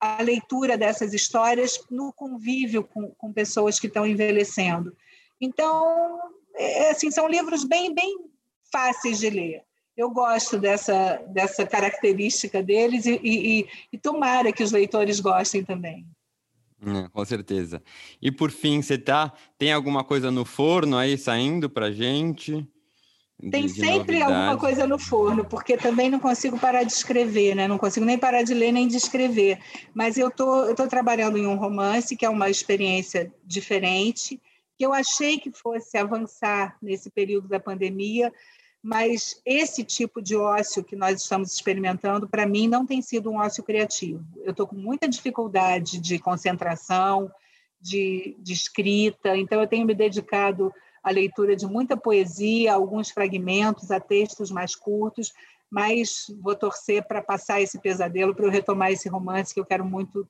[0.00, 4.96] a leitura dessas histórias no convívio com, com pessoas que estão envelhecendo.
[5.40, 6.18] Então,
[6.56, 8.18] é, assim, são livros bem, bem
[8.72, 9.62] fáceis de ler.
[9.96, 16.06] Eu gosto dessa, dessa característica deles e, e, e tomara que os leitores gostem também.
[16.82, 17.82] É, com certeza.
[18.22, 22.66] E por fim, você tá tem alguma coisa no forno aí saindo para gente?
[23.48, 24.22] Tem sempre novidade.
[24.22, 27.66] alguma coisa no forno, porque também não consigo parar de escrever, né?
[27.66, 29.58] Não consigo nem parar de ler nem de escrever.
[29.94, 34.40] Mas eu tô, eu tô trabalhando em um romance que é uma experiência diferente,
[34.76, 38.32] que eu achei que fosse avançar nesse período da pandemia,
[38.82, 43.36] mas esse tipo de ócio que nós estamos experimentando, para mim, não tem sido um
[43.36, 44.24] ócio criativo.
[44.42, 47.30] Eu estou com muita dificuldade de concentração,
[47.80, 50.72] de, de escrita, então eu tenho me dedicado
[51.02, 55.32] a leitura de muita poesia, alguns fragmentos, a textos mais curtos,
[55.70, 59.84] mas vou torcer para passar esse pesadelo, para eu retomar esse romance que eu quero
[59.84, 60.28] muito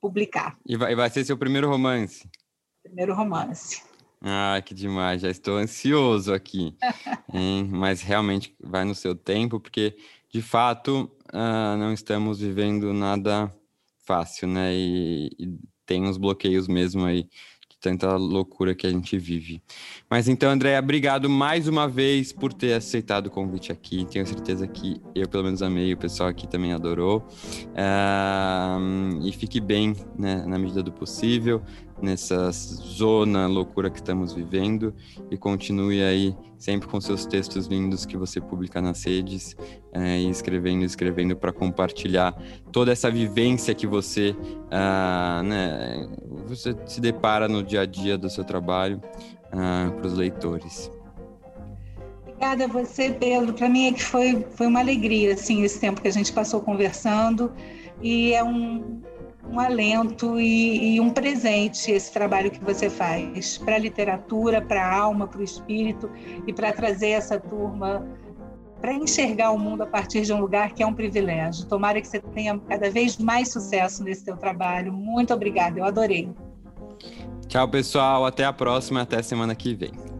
[0.00, 0.56] publicar.
[0.66, 2.28] E vai, vai ser seu primeiro romance?
[2.82, 3.82] Primeiro romance.
[4.20, 6.74] Ah, que demais, já estou ansioso aqui.
[7.70, 9.96] Mas realmente vai no seu tempo, porque
[10.32, 13.52] de fato uh, não estamos vivendo nada
[14.04, 14.74] fácil, né?
[14.74, 17.28] E, e tem uns bloqueios mesmo aí
[17.86, 19.62] tanta loucura que a gente vive.
[20.10, 24.04] Mas então, Andréa, obrigado mais uma vez por ter aceitado o convite aqui.
[24.10, 27.24] Tenho certeza que eu, pelo menos, amei, o pessoal aqui também adorou.
[27.70, 31.62] Uh, e fique bem, né, na medida do possível
[32.00, 34.94] nessa zona loucura que estamos vivendo
[35.30, 39.56] e continue aí sempre com seus textos lindos que você publica nas redes
[39.92, 42.36] é, e escrevendo, escrevendo para compartilhar
[42.72, 44.36] toda essa vivência que você,
[44.70, 46.08] ah, né,
[46.46, 49.00] você se depara no dia a dia do seu trabalho
[49.52, 50.90] ah, para os leitores.
[52.26, 53.54] Obrigada a você, Pedro.
[53.54, 56.60] Para mim é que foi, foi uma alegria assim esse tempo que a gente passou
[56.60, 57.50] conversando
[58.02, 59.00] e é um
[59.50, 64.84] um alento e, e, um presente esse trabalho que você faz para a literatura, para
[64.84, 66.10] a alma, para o espírito
[66.46, 68.06] e para trazer essa turma
[68.80, 71.66] para enxergar o mundo a partir de um lugar que é um privilégio.
[71.66, 74.92] Tomara que você tenha cada vez mais sucesso nesse seu trabalho.
[74.92, 76.28] Muito obrigada, eu adorei.
[77.48, 78.26] Tchau, pessoal.
[78.26, 80.15] Até a próxima, até semana que vem.